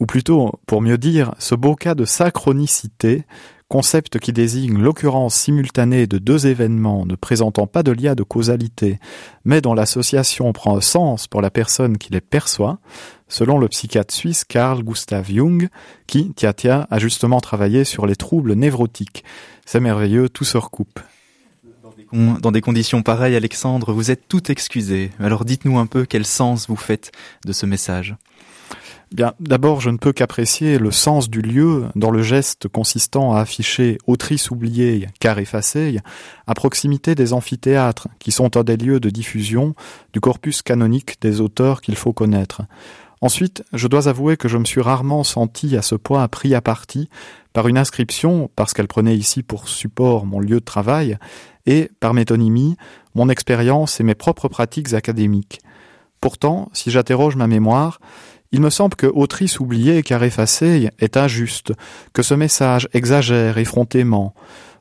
[0.00, 3.24] ou plutôt, pour mieux dire, ce beau cas de synchronicité,
[3.70, 8.98] concept qui désigne l'occurrence simultanée de deux événements ne présentant pas de lien de causalité,
[9.44, 12.80] mais dont l'association prend un sens pour la personne qui les perçoit,
[13.28, 15.68] selon le psychiatre suisse Carl Gustav Jung,
[16.08, 19.22] qui, tiens tiens, a justement travaillé sur les troubles névrotiques.
[19.64, 20.98] C'est merveilleux, tout se recoupe.
[22.12, 25.12] Dans des conditions pareilles, Alexandre, vous êtes tout excusé.
[25.20, 27.12] Alors dites-nous un peu quel sens vous faites
[27.44, 28.16] de ce message.
[29.12, 33.40] Bien, d'abord, je ne peux qu'apprécier le sens du lieu dans le geste consistant à
[33.40, 35.98] afficher autrice oubliée car effacée
[36.46, 39.74] à proximité des amphithéâtres qui sont un des lieux de diffusion
[40.12, 42.62] du corpus canonique des auteurs qu'il faut connaître.
[43.20, 46.60] Ensuite, je dois avouer que je me suis rarement senti à ce point pris à
[46.60, 47.08] partie
[47.52, 51.18] par une inscription, parce qu'elle prenait ici pour support mon lieu de travail,
[51.66, 52.76] et, par métonymie,
[53.16, 55.60] mon expérience et mes propres pratiques académiques.
[56.20, 58.00] Pourtant, si j'interroge ma mémoire,
[58.52, 61.72] il me semble que autrice oubliée car effacée est injuste,
[62.12, 64.34] que ce message exagère effrontément.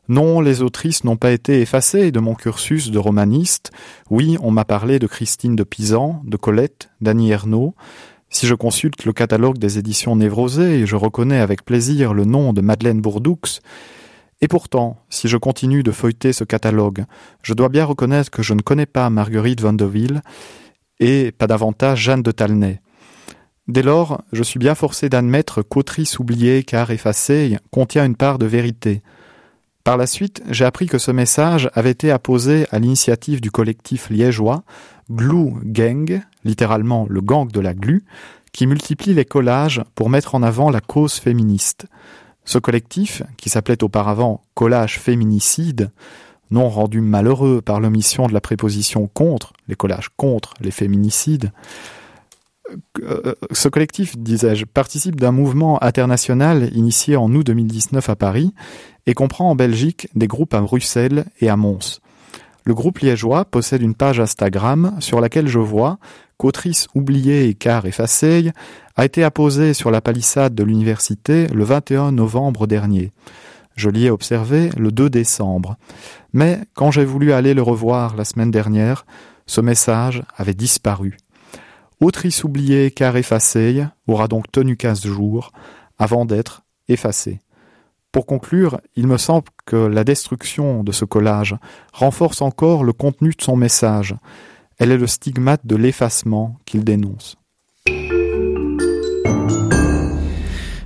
[0.08, 3.72] Non, les autrices n'ont pas été effacées de mon cursus de romaniste.
[4.10, 7.76] Oui, on m'a parlé de Christine de Pisan, de Colette, d'Annie Ernaux.
[8.32, 12.62] Si je consulte le catalogue des éditions Névrosées, je reconnais avec plaisir le nom de
[12.62, 13.40] Madeleine Bourdoux,
[14.42, 17.06] et pourtant, si je continue de feuilleter ce catalogue,
[17.44, 20.22] je dois bien reconnaître que je ne connais pas Marguerite Vandeville
[21.00, 22.82] et pas davantage Jeanne de Talnay.
[23.70, 28.48] Dès lors, je suis bien forcé d'admettre qu'autrice oubliée car effacée contient une part de
[28.48, 29.04] vérité.
[29.84, 34.10] Par la suite, j'ai appris que ce message avait été apposé à l'initiative du collectif
[34.10, 34.64] liégeois
[35.12, 38.06] Glue Gang, littéralement le gang de la glu,
[38.54, 41.86] qui multiplie les collages pour mettre en avant la cause féministe.
[42.46, 45.92] Ce collectif, qui s'appelait auparavant Collage Féminicide,
[46.50, 51.52] nom rendu malheureux par l'omission de la préposition contre, les collages contre les féminicides,
[53.52, 58.54] ce collectif, disais-je, participe d'un mouvement international initié en août 2019 à Paris
[59.06, 62.00] et comprend en Belgique des groupes à Bruxelles et à Mons.
[62.66, 65.98] Le groupe liégeois possède une page Instagram sur laquelle je vois
[66.38, 68.52] qu'autrice oubliée et car effacée
[68.96, 73.12] a été apposée sur la palissade de l'université le 21 novembre dernier.
[73.76, 75.78] Je l'y ai observé le 2 décembre.
[76.34, 79.06] Mais quand j'ai voulu aller le revoir la semaine dernière,
[79.46, 81.18] ce message avait disparu.
[82.02, 85.52] Autrice oubliée car effacée aura donc tenu quinze jours
[85.98, 87.42] avant d'être effacée.
[88.14, 91.56] Pour conclure, il me semble que la destruction de ce collage
[91.92, 94.16] renforce encore le contenu de son message.
[94.78, 97.36] Elle est le stigmate de l'effacement qu'il dénonce.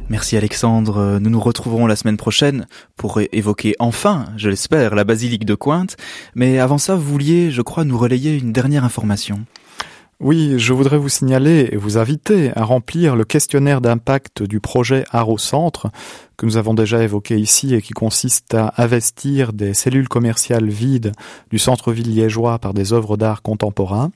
[0.09, 1.19] Merci Alexandre.
[1.19, 5.95] Nous nous retrouverons la semaine prochaine pour évoquer enfin, je l'espère, la basilique de Cointe.
[6.33, 9.45] Mais avant ça, vous vouliez, je crois, nous relayer une dernière information.
[10.19, 15.03] Oui, je voudrais vous signaler et vous inviter à remplir le questionnaire d'impact du projet
[15.11, 15.89] Art au Centre,
[16.37, 21.11] que nous avons déjà évoqué ici et qui consiste à investir des cellules commerciales vides
[21.51, 24.11] du centre-ville liégeois par des œuvres d'art contemporain.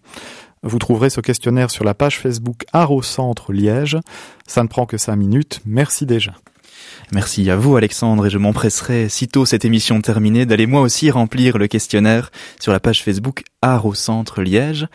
[0.64, 3.98] Vous trouverez ce questionnaire sur la page Facebook Art au Centre Liège.
[4.48, 5.62] Ça ne prend que cinq minutes.
[5.66, 6.34] Merci déjà.
[7.12, 11.58] Merci à vous Alexandre et je m'empresserai, sitôt cette émission terminée, d'aller moi aussi remplir
[11.58, 14.88] le questionnaire sur la page Facebook Art Centre Liège.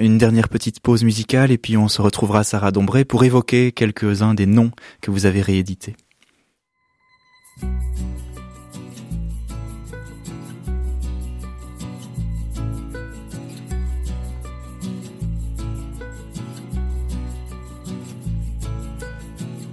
[0.00, 4.34] Une dernière petite pause musicale et puis on se retrouvera Sarah Dombré pour évoquer quelques-uns
[4.34, 5.94] des noms que vous avez réédités.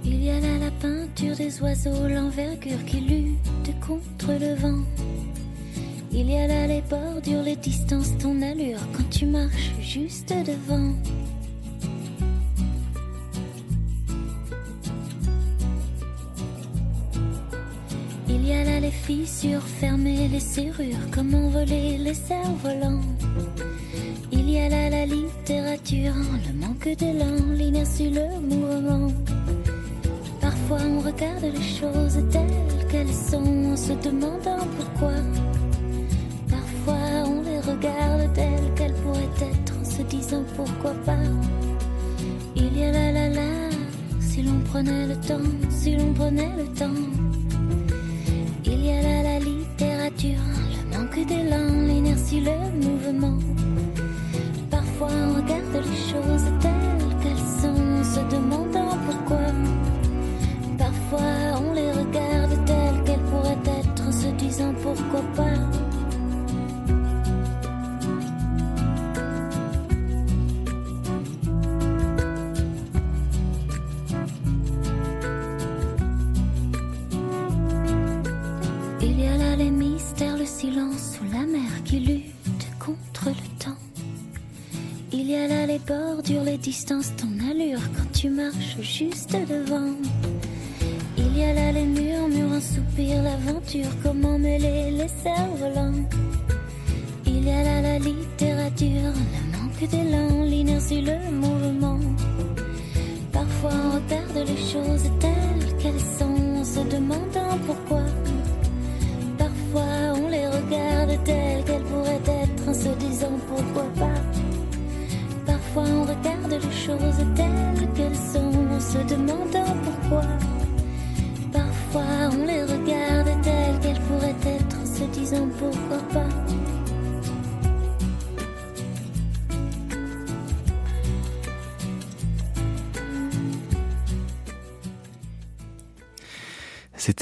[0.04, 4.84] Il y a là la peinture des oiseaux, l'envergure qui lutte contre le vent.
[6.14, 10.92] Il y a là les bordures, les distances, ton allure quand tu marches juste devant.
[18.28, 23.00] Il y a là les fissures fermées, les serrures, comment voler les cerfs-volants.
[24.30, 26.14] Il y a là la littérature,
[26.46, 29.10] le manque d'élan, l'inertie, le mouvement.
[30.42, 35.14] Parfois on regarde les choses telles qu'elles sont en se demandant pourquoi
[36.88, 41.16] on les regarde telles qu'elles pourraient être en se disant pourquoi pas.
[42.56, 43.70] Il y a là là là,
[44.20, 47.02] si l'on prenait le temps, si l'on prenait le temps.
[48.64, 50.11] Il y a là la littérature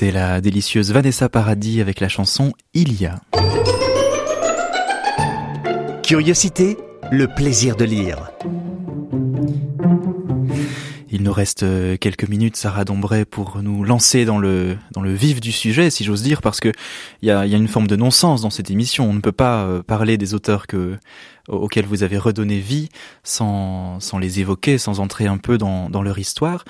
[0.01, 3.21] C'était la délicieuse Vanessa Paradis avec la chanson Il y a.
[6.03, 6.79] Curiosité,
[7.13, 8.31] le plaisir de lire.
[11.11, 15.13] Il nous reste euh, quelques minutes, Sarah Dombray, pour nous lancer dans le dans le
[15.13, 16.73] vif du sujet, si j'ose dire, parce que
[17.21, 19.05] il y a, y a une forme de non-sens dans cette émission.
[19.05, 20.97] On ne peut pas euh, parler des auteurs que
[21.49, 22.89] auxquels vous avez redonné vie
[23.23, 26.65] sans sans les évoquer, sans entrer un peu dans dans leur histoire.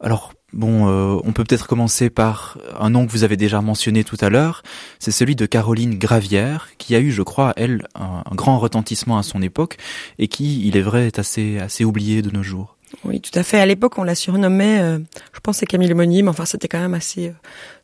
[0.00, 4.04] Alors bon, euh, on peut peut-être commencer par un nom que vous avez déjà mentionné
[4.04, 4.62] tout à l'heure.
[4.98, 9.22] C'est celui de Caroline Gravière, qui a eu, je crois, elle, un, grand retentissement à
[9.22, 9.76] son époque
[10.18, 12.76] et qui, il est vrai, est assez assez oublié de nos jours.
[13.04, 13.60] Oui, tout à fait.
[13.60, 14.98] À l'époque, on la surnommait, euh,
[15.32, 17.32] je pense, c'est Camille Monnier, mais enfin, c'était quand même assez, euh,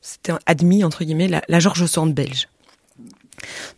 [0.01, 2.49] c'était admis entre guillemets, la, la Georges Sand belge.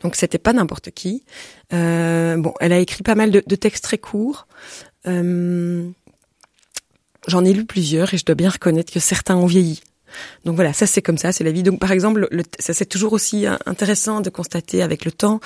[0.03, 1.25] Donc, c'était pas n'importe qui.
[1.73, 4.47] Bon, elle a écrit pas mal de, textes très courts.
[7.27, 9.81] J'en ai lu plusieurs et je dois bien reconnaître que certains ont vieilli.
[10.45, 11.63] Donc voilà, ça c'est comme ça, c'est la vie.
[11.63, 15.41] Donc par exemple, le, ça c'est toujours aussi intéressant de constater avec le temps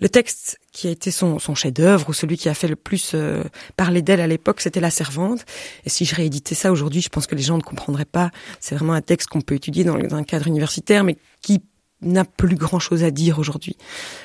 [0.00, 3.44] le texte qui a été son, chef-d'œuvre ou celui qui a fait le plus euh,
[3.76, 5.44] parler d'elle à l'époque, c'était La Servante.
[5.84, 8.30] Et si je rééditais ça aujourd'hui, je pense que les gens ne comprendraient pas.
[8.60, 11.60] C'est vraiment un texte qu'on peut étudier dans, dans un cadre universitaire, mais qui
[12.00, 13.76] n'a plus grand-chose à dire aujourd'hui.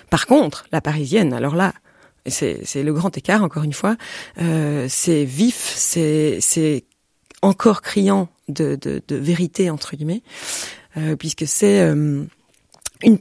[0.10, 1.74] Par contre, La Parisienne, alors là,
[2.28, 3.96] c'est le grand écart, encore une fois,
[4.42, 6.84] euh, c'est vif, c'est
[7.42, 10.22] encore criant de, vérité, entre guillemets,
[10.98, 11.82] euh, puisque c'est...
[11.82, 12.24] Euh,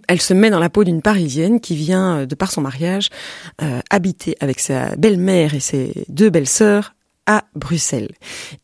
[0.09, 3.11] elle se met dans la peau d'une Parisienne qui vient, de par son mariage,
[3.91, 6.95] habiter avec sa belle-mère et ses deux belles-sœurs
[7.27, 8.11] à Bruxelles.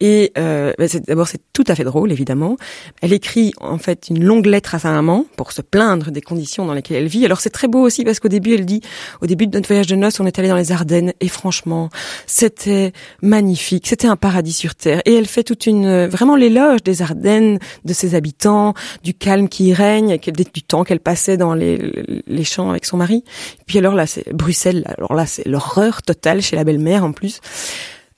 [0.01, 0.73] Et euh,
[1.07, 2.57] d'abord, c'est tout à fait drôle, évidemment.
[3.01, 6.67] Elle écrit en fait une longue lettre à sa maman pour se plaindre des conditions
[6.67, 7.25] dans lesquelles elle vit.
[7.25, 8.83] Alors c'est très beau aussi parce qu'au début, elle dit,
[9.23, 11.89] au début de notre voyage de noces, on est allé dans les Ardennes et franchement,
[12.27, 12.93] c'était
[13.23, 15.01] magnifique, c'était un paradis sur terre.
[15.07, 19.69] Et elle fait toute une vraiment l'éloge des Ardennes, de ses habitants, du calme qui
[19.69, 23.25] y règne, du temps qu'elle passait dans les, les champs avec son mari.
[23.67, 24.85] Puis alors là, c'est Bruxelles.
[24.99, 27.41] Alors là, c'est l'horreur totale chez la belle-mère en plus.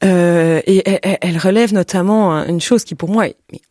[0.05, 0.83] Euh, et
[1.21, 3.27] elle, relève notamment une chose qui pour moi,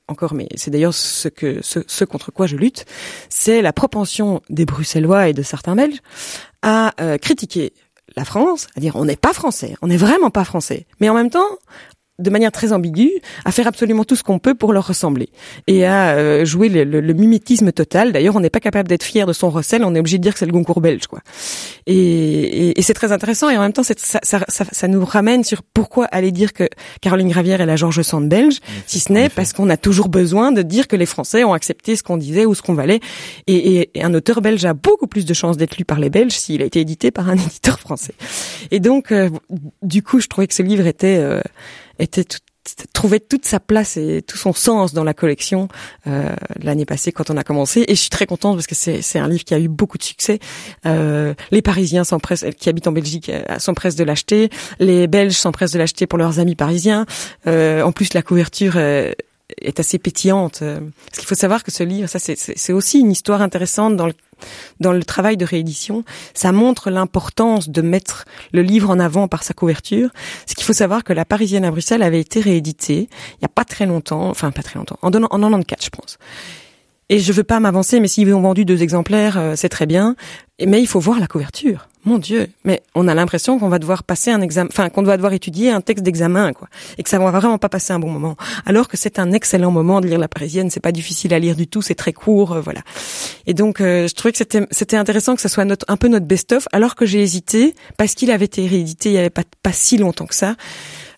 [0.08, 2.86] encore, mais c'est d'ailleurs ce que ce, ce, contre quoi je lutte,
[3.30, 6.00] c'est la propension des Bruxellois et de certains Belges
[6.62, 7.74] à euh, critiquer
[8.16, 11.14] la France, à dire on n'est pas français, on n'est vraiment pas français, mais en
[11.14, 11.48] même temps
[12.22, 15.30] de manière très ambiguë, à faire absolument tout ce qu'on peut pour leur ressembler
[15.68, 18.12] et à euh, jouer le, le, le, mimétisme total.
[18.12, 20.34] D'ailleurs, on n'est pas capable d'être fier de son recel, on est obligé de dire
[20.34, 21.20] que c'est le Goncourt belge, quoi.
[21.88, 25.04] Et, et, et c'est très intéressant et en même temps, ça, ça, ça, ça, nous
[25.04, 26.68] ramène sur pourquoi aller dire que
[27.02, 30.52] Caroline Gravière est la Georges Sand belge, si ce n'est parce qu'on a toujours besoin
[30.52, 33.00] de dire que les Français ont accepté ce qu'on disait ou ce qu'on valait.
[33.48, 36.34] Et, et, un auteur belge a beaucoup plus de chances d'être lu par les Belges
[36.34, 38.14] s'il a été édité par un éditeur français.
[38.72, 39.30] Et donc, euh,
[39.82, 41.42] du coup, je trouvais que ce livre était euh,
[42.02, 42.40] était tout,
[42.94, 45.68] trouvait toute sa place et tout son sens dans la collection
[46.08, 46.30] euh,
[46.62, 47.84] l'année passée quand on a commencé.
[47.88, 50.04] Et je suis très contente parce que c'est un livre qui a eu beaucoup de
[50.04, 50.40] succès.
[50.86, 54.50] Euh, les Parisiens s'empressent qui habitent en Belgique euh, s'empressent de l'acheter.
[54.80, 57.06] Les Belges s'empressent de l'acheter pour leurs amis parisiens.
[57.48, 59.12] Euh, en plus la couverture euh,
[59.60, 60.60] est assez pétillante.
[60.60, 64.14] Parce qu'il faut savoir que ce livre, ça c'est aussi une histoire intéressante dans le,
[64.80, 66.04] dans le travail de réédition.
[66.34, 70.10] Ça montre l'importance de mettre le livre en avant par sa couverture.
[70.46, 73.50] Ce qu'il faut savoir que La Parisienne à Bruxelles avait été rééditée il y a
[73.50, 76.18] pas très longtemps, enfin pas très longtemps, en, en 94 je pense.
[77.10, 80.16] Et je veux pas m'avancer, mais s'ils ont vendu deux exemplaires, euh, c'est très bien.
[80.66, 81.90] Mais il faut voir la couverture.
[82.04, 85.18] Mon Dieu, mais on a l'impression qu'on va devoir passer un examen, enfin qu'on doit
[85.18, 88.10] devoir étudier un texte d'examen, quoi, et que ça va vraiment pas passer un bon
[88.10, 88.36] moment.
[88.66, 90.72] Alors que c'est un excellent moment de lire La Parisienne.
[90.72, 92.82] C'est pas difficile à lire du tout, c'est très court, euh, voilà.
[93.46, 96.08] Et donc euh, je trouvais que c'était c'était intéressant que ça soit notre, un peu
[96.08, 99.44] notre best-of, alors que j'ai hésité parce qu'il avait été réédité il y avait pas
[99.62, 100.56] pas si longtemps que ça.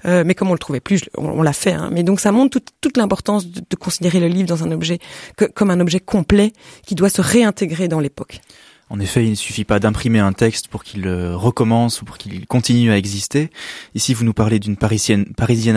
[0.06, 1.72] Euh, mais comme on le trouvait plus, on, l'a fait.
[1.72, 1.90] Hein.
[1.94, 5.00] Mais donc ça montre toute, toute l'importance de, de, considérer le livre dans un objet
[5.38, 6.52] que, comme un objet complet
[6.86, 8.42] qui doit se réintégrer dans l'époque.
[8.90, 12.18] En effet, il ne suffit pas d'imprimer un texte pour qu'il euh, recommence ou pour
[12.18, 13.50] qu'il continue à exister.
[13.96, 15.26] Ici, vous nous parlez d'une parisienne,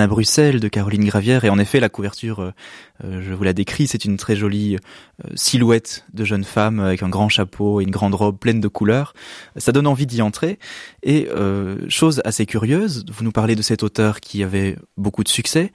[0.00, 2.50] à Bruxelles, de Caroline Gravière, et en effet, la couverture, euh,
[3.04, 4.76] euh je vous la décris, c'est une très jolie
[5.34, 9.14] silhouette de jeune femme avec un grand chapeau et une grande robe pleine de couleurs.
[9.56, 10.58] Ça donne envie d'y entrer.
[11.02, 11.28] Et
[11.88, 15.72] chose assez curieuse, vous nous parlez de cet auteur qui avait beaucoup de succès.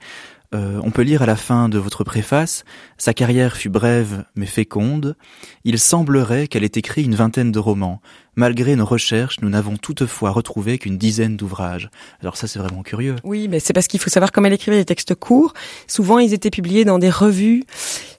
[0.54, 2.64] Euh, on peut lire à la fin de votre préface
[2.98, 5.16] Sa carrière fut brève mais féconde.
[5.64, 8.00] Il semblerait qu'elle ait écrit une vingtaine de romans.
[8.36, 11.90] Malgré nos recherches, nous n'avons toutefois retrouvé qu'une dizaine d'ouvrages.
[12.20, 13.16] Alors ça, c'est vraiment curieux.
[13.24, 15.54] Oui, mais c'est parce qu'il faut savoir comme elle écrivait des textes courts.
[15.86, 17.64] Souvent, ils étaient publiés dans des revues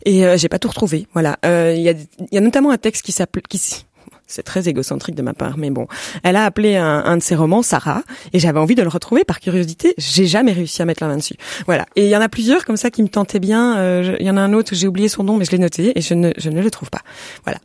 [0.06, 1.08] et euh, j'ai pas tout retrouvé.
[1.14, 1.38] Voilà.
[1.46, 1.94] Euh, il y, a,
[2.32, 3.86] y a notamment un texte qui s'appelle qui
[4.34, 5.88] c'est très égocentrique de ma part, mais bon.
[6.24, 8.04] Elle a appelé un, de ses romans Sarah,
[8.34, 9.94] et j'avais envie de le retrouver par curiosité.
[9.98, 11.36] J'ai jamais réussi à mettre la main dessus.
[11.66, 11.86] Voilà.
[11.96, 13.78] Et il y en a plusieurs comme ça qui me tentaient bien.
[13.78, 15.98] Euh, il y en a un autre, j'ai oublié son nom, mais je l'ai noté
[15.98, 17.02] et je ne, je ne le trouve pas.
[17.44, 17.60] Voilà.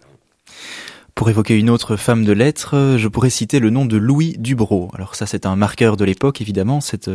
[1.14, 4.90] Pour évoquer une autre femme de lettres, je pourrais citer le nom de Louis Dubrow.
[4.94, 6.80] Alors ça, c'est un marqueur de l'époque, évidemment.
[6.80, 7.10] Cette,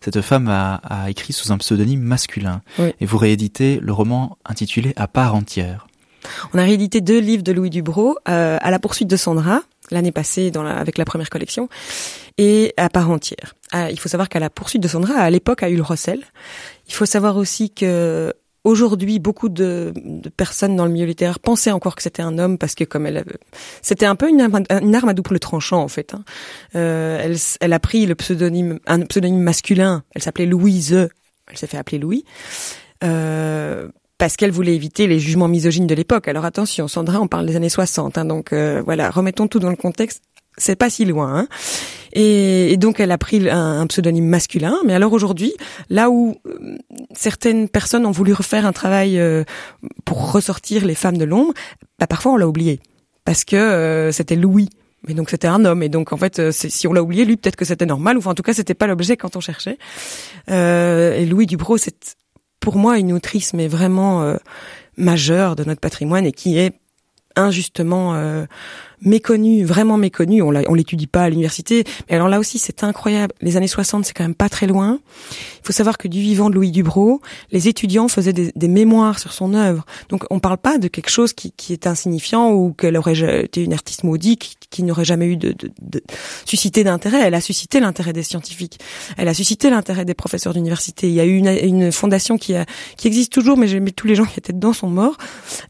[0.00, 2.62] cette femme a, a écrit sous un pseudonyme masculin.
[2.78, 2.92] Oui.
[3.00, 5.87] Et vous rééditez le roman intitulé À part entière.
[6.54, 10.12] On a réédité deux livres de Louis Dubrow, euh, à la poursuite de Sandra l'année
[10.12, 11.68] passée dans la, avec la première collection
[12.36, 13.54] et à part entière.
[13.72, 16.22] Ah, il faut savoir qu'à la poursuite de Sandra, à l'époque, a eu le Rossel.
[16.88, 18.32] Il faut savoir aussi que
[18.64, 22.58] aujourd'hui, beaucoup de, de, personnes dans le milieu littéraire pensaient encore que c'était un homme
[22.58, 23.24] parce que comme elle,
[23.82, 26.14] c'était un peu une arme, une arme à double tranchant en fait.
[26.14, 26.24] Hein.
[26.74, 30.04] Euh, elle, elle a pris le pseudonyme, un pseudonyme masculin.
[30.14, 31.08] Elle s'appelait Louise.
[31.50, 32.24] Elle s'est fait appeler Louis.
[33.04, 33.88] Euh,
[34.18, 36.28] parce qu'elle voulait éviter les jugements misogynes de l'époque.
[36.28, 39.70] Alors attention, Sandra, on parle des années 60, hein, donc euh, voilà, remettons tout dans
[39.70, 40.22] le contexte.
[40.56, 41.38] C'est pas si loin.
[41.38, 41.48] Hein.
[42.12, 44.76] Et, et, donc elle a pris un, pseudonyme masculin.
[44.84, 45.54] Mais alors aujourd'hui,
[45.88, 46.76] là où euh,
[47.14, 49.44] certaines personnes ont voulu refaire un travail euh,
[50.04, 51.54] pour ressortir les femmes de l'ombre,
[51.98, 52.80] bah, parfois on l'a oublié
[53.24, 54.68] parce que euh, c'était Louis.
[55.06, 57.54] Mais donc c'était un homme et donc en fait si on l'a oublié lui peut-être
[57.54, 59.78] que c'était normal ou enfin, en tout cas c'était pas l'objet quand on cherchait.
[60.48, 62.16] et Louis Dubrow c'est
[62.60, 64.36] pour moi une autrice mais vraiment euh,
[64.96, 66.74] majeure de notre patrimoine et qui est
[67.36, 68.46] injustement euh,
[69.02, 70.42] méconnu, vraiment méconnu.
[70.42, 73.34] On l'étudie pas à l'université, mais alors là aussi c'est incroyable.
[73.40, 74.98] Les années 60, c'est quand même pas très loin.
[75.32, 77.20] Il faut savoir que du vivant de Louis Dubrow,
[77.52, 79.84] les étudiants faisaient des, des mémoires sur son œuvre.
[80.08, 83.62] Donc on parle pas de quelque chose qui, qui est insignifiant ou qu'elle aurait été
[83.62, 86.02] une artiste maudite qui, qui n'aurait jamais eu de, de, de
[86.44, 87.20] suscité d'intérêt.
[87.22, 88.78] Elle a suscité l'intérêt des scientifiques.
[89.16, 91.08] Elle a suscité l'intérêt des professeurs d'université.
[91.08, 92.64] Il y a eu une, une fondation qui, a,
[92.96, 95.16] qui existe toujours, mais, tous les gens qui étaient dedans sont morts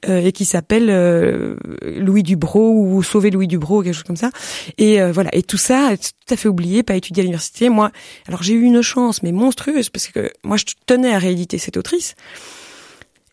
[0.08, 4.30] euh, et qui s'appelle euh, Louis Dubrow ou Louis Dubrow, quelque chose comme ça.
[4.78, 5.30] Et euh, voilà.
[5.34, 7.68] Et tout ça, tout à fait oublié, pas étudié à l'université.
[7.68, 7.90] Moi,
[8.26, 11.76] alors j'ai eu une chance, mais monstrueuse, parce que moi, je tenais à rééditer cette
[11.76, 12.14] autrice.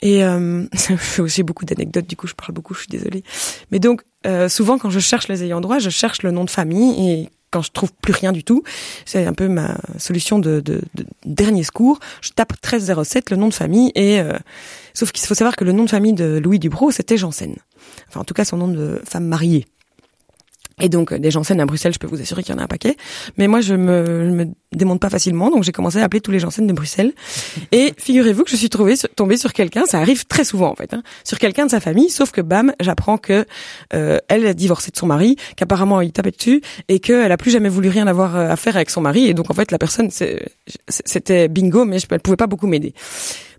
[0.01, 3.23] Et euh, ça fait aussi beaucoup d'anecdotes, du coup je parle beaucoup, je suis désolée.
[3.71, 6.49] Mais donc, euh, souvent quand je cherche les ayants droit, je cherche le nom de
[6.49, 8.63] famille et quand je trouve plus rien du tout,
[9.05, 11.99] c'est un peu ma solution de, de, de, dernier secours.
[12.21, 14.33] Je tape 1307, le nom de famille, et euh,
[14.93, 17.55] sauf qu'il faut savoir que le nom de famille de Louis Dubrow, c'était Janssen.
[18.09, 19.65] Enfin, en tout cas, son nom de femme mariée.
[20.81, 22.67] Et donc des Janssen à Bruxelles, je peux vous assurer qu'il y en a un
[22.67, 22.97] paquet.
[23.37, 26.31] Mais moi, je me, je me démonte pas facilement, donc j'ai commencé à appeler tous
[26.31, 27.13] les Janssen de Bruxelles.
[27.71, 31.01] Et figurez-vous que je suis tombée sur quelqu'un, ça arrive très souvent en fait, hein,
[31.23, 33.45] sur quelqu'un de sa famille, sauf que bam, j'apprends que
[33.93, 37.51] euh, elle a divorcé de son mari, qu'apparemment il tapait dessus et qu'elle a plus
[37.51, 39.27] jamais voulu rien avoir à faire avec son mari.
[39.27, 40.09] Et donc en fait, la personne,
[40.89, 42.93] c'était bingo, mais elle pouvait pas beaucoup m'aider.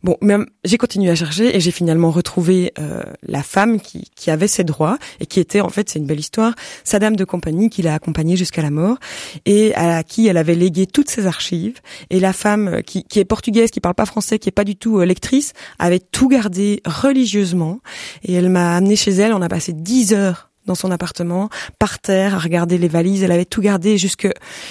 [0.06, 4.30] Bon, mais j'ai continué à chercher et j'ai finalement retrouvé euh, la femme qui, qui
[4.30, 6.54] avait ses droits et qui était en fait, c'est une belle histoire,
[6.84, 8.98] sa dame de compagnie qui l'a accompagnée jusqu'à la mort
[9.46, 11.80] et à qui elle avait légué toutes ses archives.
[12.10, 14.76] Et la femme qui, qui est portugaise, qui parle pas français, qui est pas du
[14.76, 17.80] tout euh, lectrice, avait tout gardé religieusement
[18.22, 19.32] et elle m'a amené chez elle.
[19.32, 21.48] On a passé dix heures dans son appartement,
[21.78, 23.22] par terre, à regarder les valises.
[23.22, 24.28] Elle avait tout gardé jusque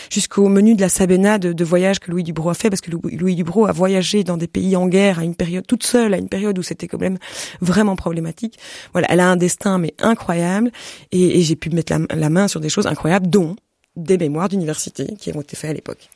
[0.10, 3.36] jusqu'au menu de la Sabena de, voyage que Louis Dubrow a fait, parce que Louis
[3.36, 6.30] Dubrow a voyagé dans des pays en guerre à une période toute seule, à une
[6.30, 7.18] période où c'était quand même
[7.62, 8.60] vraiment problématique.
[8.93, 10.72] Voilà, elle a un destin mais incroyable,
[11.12, 13.56] et, et j'ai pu mettre la, la main sur des choses incroyables, dont
[13.96, 16.10] des mémoires d'université qui ont été faits à l'époque.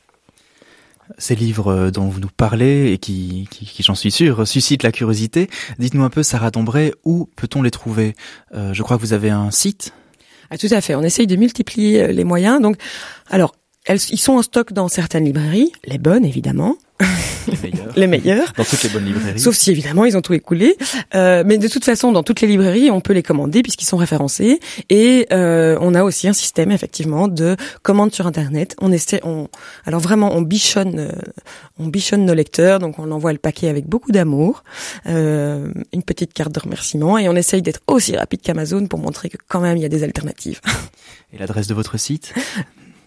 [1.18, 4.84] Ces livres euh, dont vous nous parlez et qui, qui, qui j'en suis sûr, suscitent
[4.84, 5.50] la curiosité.
[5.80, 8.16] Dites-nous un peu, Sarah Dombray, où peut-on les trouver?
[8.54, 9.94] Euh, Je crois que vous avez un site.
[10.52, 10.96] Ah, tout à fait.
[10.96, 12.62] On essaye de multiplier euh, les moyens.
[12.62, 12.78] Donc,
[13.30, 13.56] alors,
[13.86, 16.78] elles, ils sont en stock dans certaines librairies, les bonnes évidemment.
[17.48, 17.94] Les meilleurs.
[17.96, 18.54] les meilleurs.
[18.58, 19.40] Dans toutes les bonnes librairies.
[19.40, 20.78] Sauf si évidemment ils ont tout écoulé.
[21.16, 23.98] Euh, mais de toute façon, dans toutes les librairies, on peut les commander puisqu'ils sont
[23.98, 24.60] référencés.
[24.90, 28.76] Et euh, on a aussi un système effectivement de commande sur internet.
[28.82, 29.48] On essaie, on
[29.86, 31.12] alors vraiment on bichonne, euh,
[31.80, 32.80] on bichonne nos lecteurs.
[32.80, 34.64] Donc on envoie le paquet avec beaucoup d'amour,
[35.08, 39.30] euh, une petite carte de remerciement et on essaye d'être aussi rapide qu'Amazon pour montrer
[39.30, 40.62] que quand même il y a des alternatives.
[41.34, 42.34] Et l'adresse de votre site?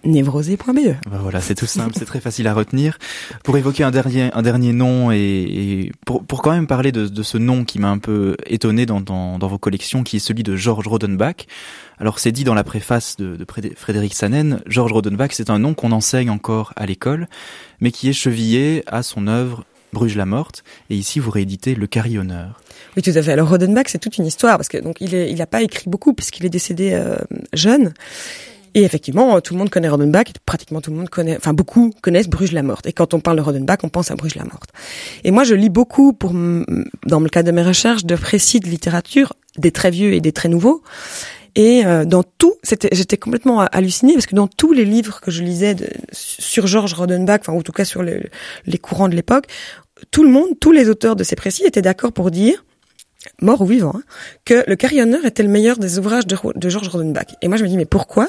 [0.05, 0.97] névrosé.be.
[1.11, 2.99] Ben voilà, c'est tout simple, c'est très facile à retenir.
[3.45, 7.07] Pour évoquer un dernier, un dernier nom et, et pour, pour quand même parler de,
[7.07, 10.21] de ce nom qui m'a un peu étonné dans, dans, dans, vos collections, qui est
[10.21, 11.47] celui de Georges Rodenbach.
[11.99, 13.47] Alors c'est dit dans la préface de, de
[13.77, 17.29] Frédéric Sanen, Georges Rodenbach, c'est un nom qu'on enseigne encore à l'école,
[17.81, 21.87] mais qui est chevillé à son œuvre Bruges la morte, et ici vous rééditez Le
[21.87, 22.61] Carillonneur.
[22.97, 23.33] Oui, tout à fait.
[23.33, 25.91] Alors Rodenbach, c'est toute une histoire parce que donc il est, il n'a pas écrit
[25.91, 27.17] beaucoup puisqu'il est décédé euh,
[27.53, 27.93] jeune.
[28.75, 32.29] Et effectivement, tout le monde connaît Rodenbach, pratiquement tout le monde connaît, enfin beaucoup connaissent
[32.29, 32.87] Bruges la morte.
[32.87, 34.71] Et quand on parle de Rodenbach, on pense à Bruges la morte.
[35.25, 38.69] Et moi, je lis beaucoup pour, dans le cadre de mes recherches, de précis de
[38.69, 40.83] littérature, des très vieux et des très nouveaux.
[41.55, 45.43] Et euh, dans tout, j'étais complètement hallucinée parce que dans tous les livres que je
[45.43, 45.77] lisais
[46.11, 49.49] sur Georges Rodenbach, enfin en tout cas sur les courants de l'époque,
[50.11, 52.65] tout le monde, tous les auteurs de ces précis étaient d'accord pour dire
[53.41, 54.03] mort ou vivant, hein,
[54.45, 57.35] que Le Carillonneur était le meilleur des ouvrages de, de Georges Rodenbach.
[57.41, 58.29] Et moi, je me dis, mais pourquoi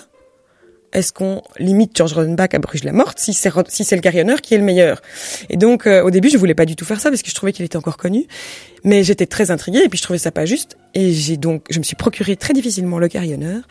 [0.94, 4.42] est-ce qu'on limite George Rodenbach à Bruges la morte si c'est si c'est le carillonneur
[4.42, 5.02] qui est le meilleur?
[5.50, 7.36] Et donc euh, au début je voulais pas du tout faire ça parce que je
[7.36, 8.28] trouvais qu'il était encore connu,
[8.84, 11.80] mais j'étais très intriguée et puis je trouvais ça pas juste et j'ai donc je
[11.80, 13.62] me suis procuré très difficilement le carillonneur.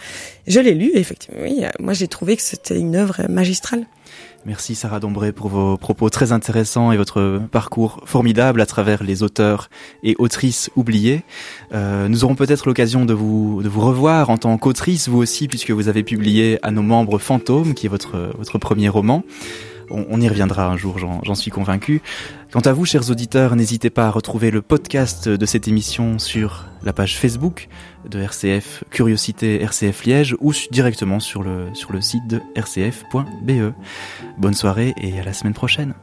[0.46, 3.86] Je l'ai lu et effectivement oui, moi j'ai trouvé que c'était une œuvre magistrale.
[4.44, 9.22] Merci Sarah Dombré pour vos propos très intéressants et votre parcours formidable à travers les
[9.22, 9.70] auteurs
[10.02, 11.22] et autrices oubliés.
[11.72, 15.46] Euh, nous aurons peut-être l'occasion de vous, de vous revoir en tant qu'autrice, vous aussi,
[15.46, 19.22] puisque vous avez publié À nos membres fantômes, qui est votre, votre premier roman.
[19.90, 22.02] On, y reviendra un jour, j'en suis convaincu.
[22.52, 26.66] Quant à vous, chers auditeurs, n'hésitez pas à retrouver le podcast de cette émission sur
[26.82, 27.68] la page Facebook
[28.08, 33.72] de RCF Curiosité RCF Liège ou directement sur le, sur le site de rcf.be.
[34.38, 35.94] Bonne soirée et à la semaine prochaine.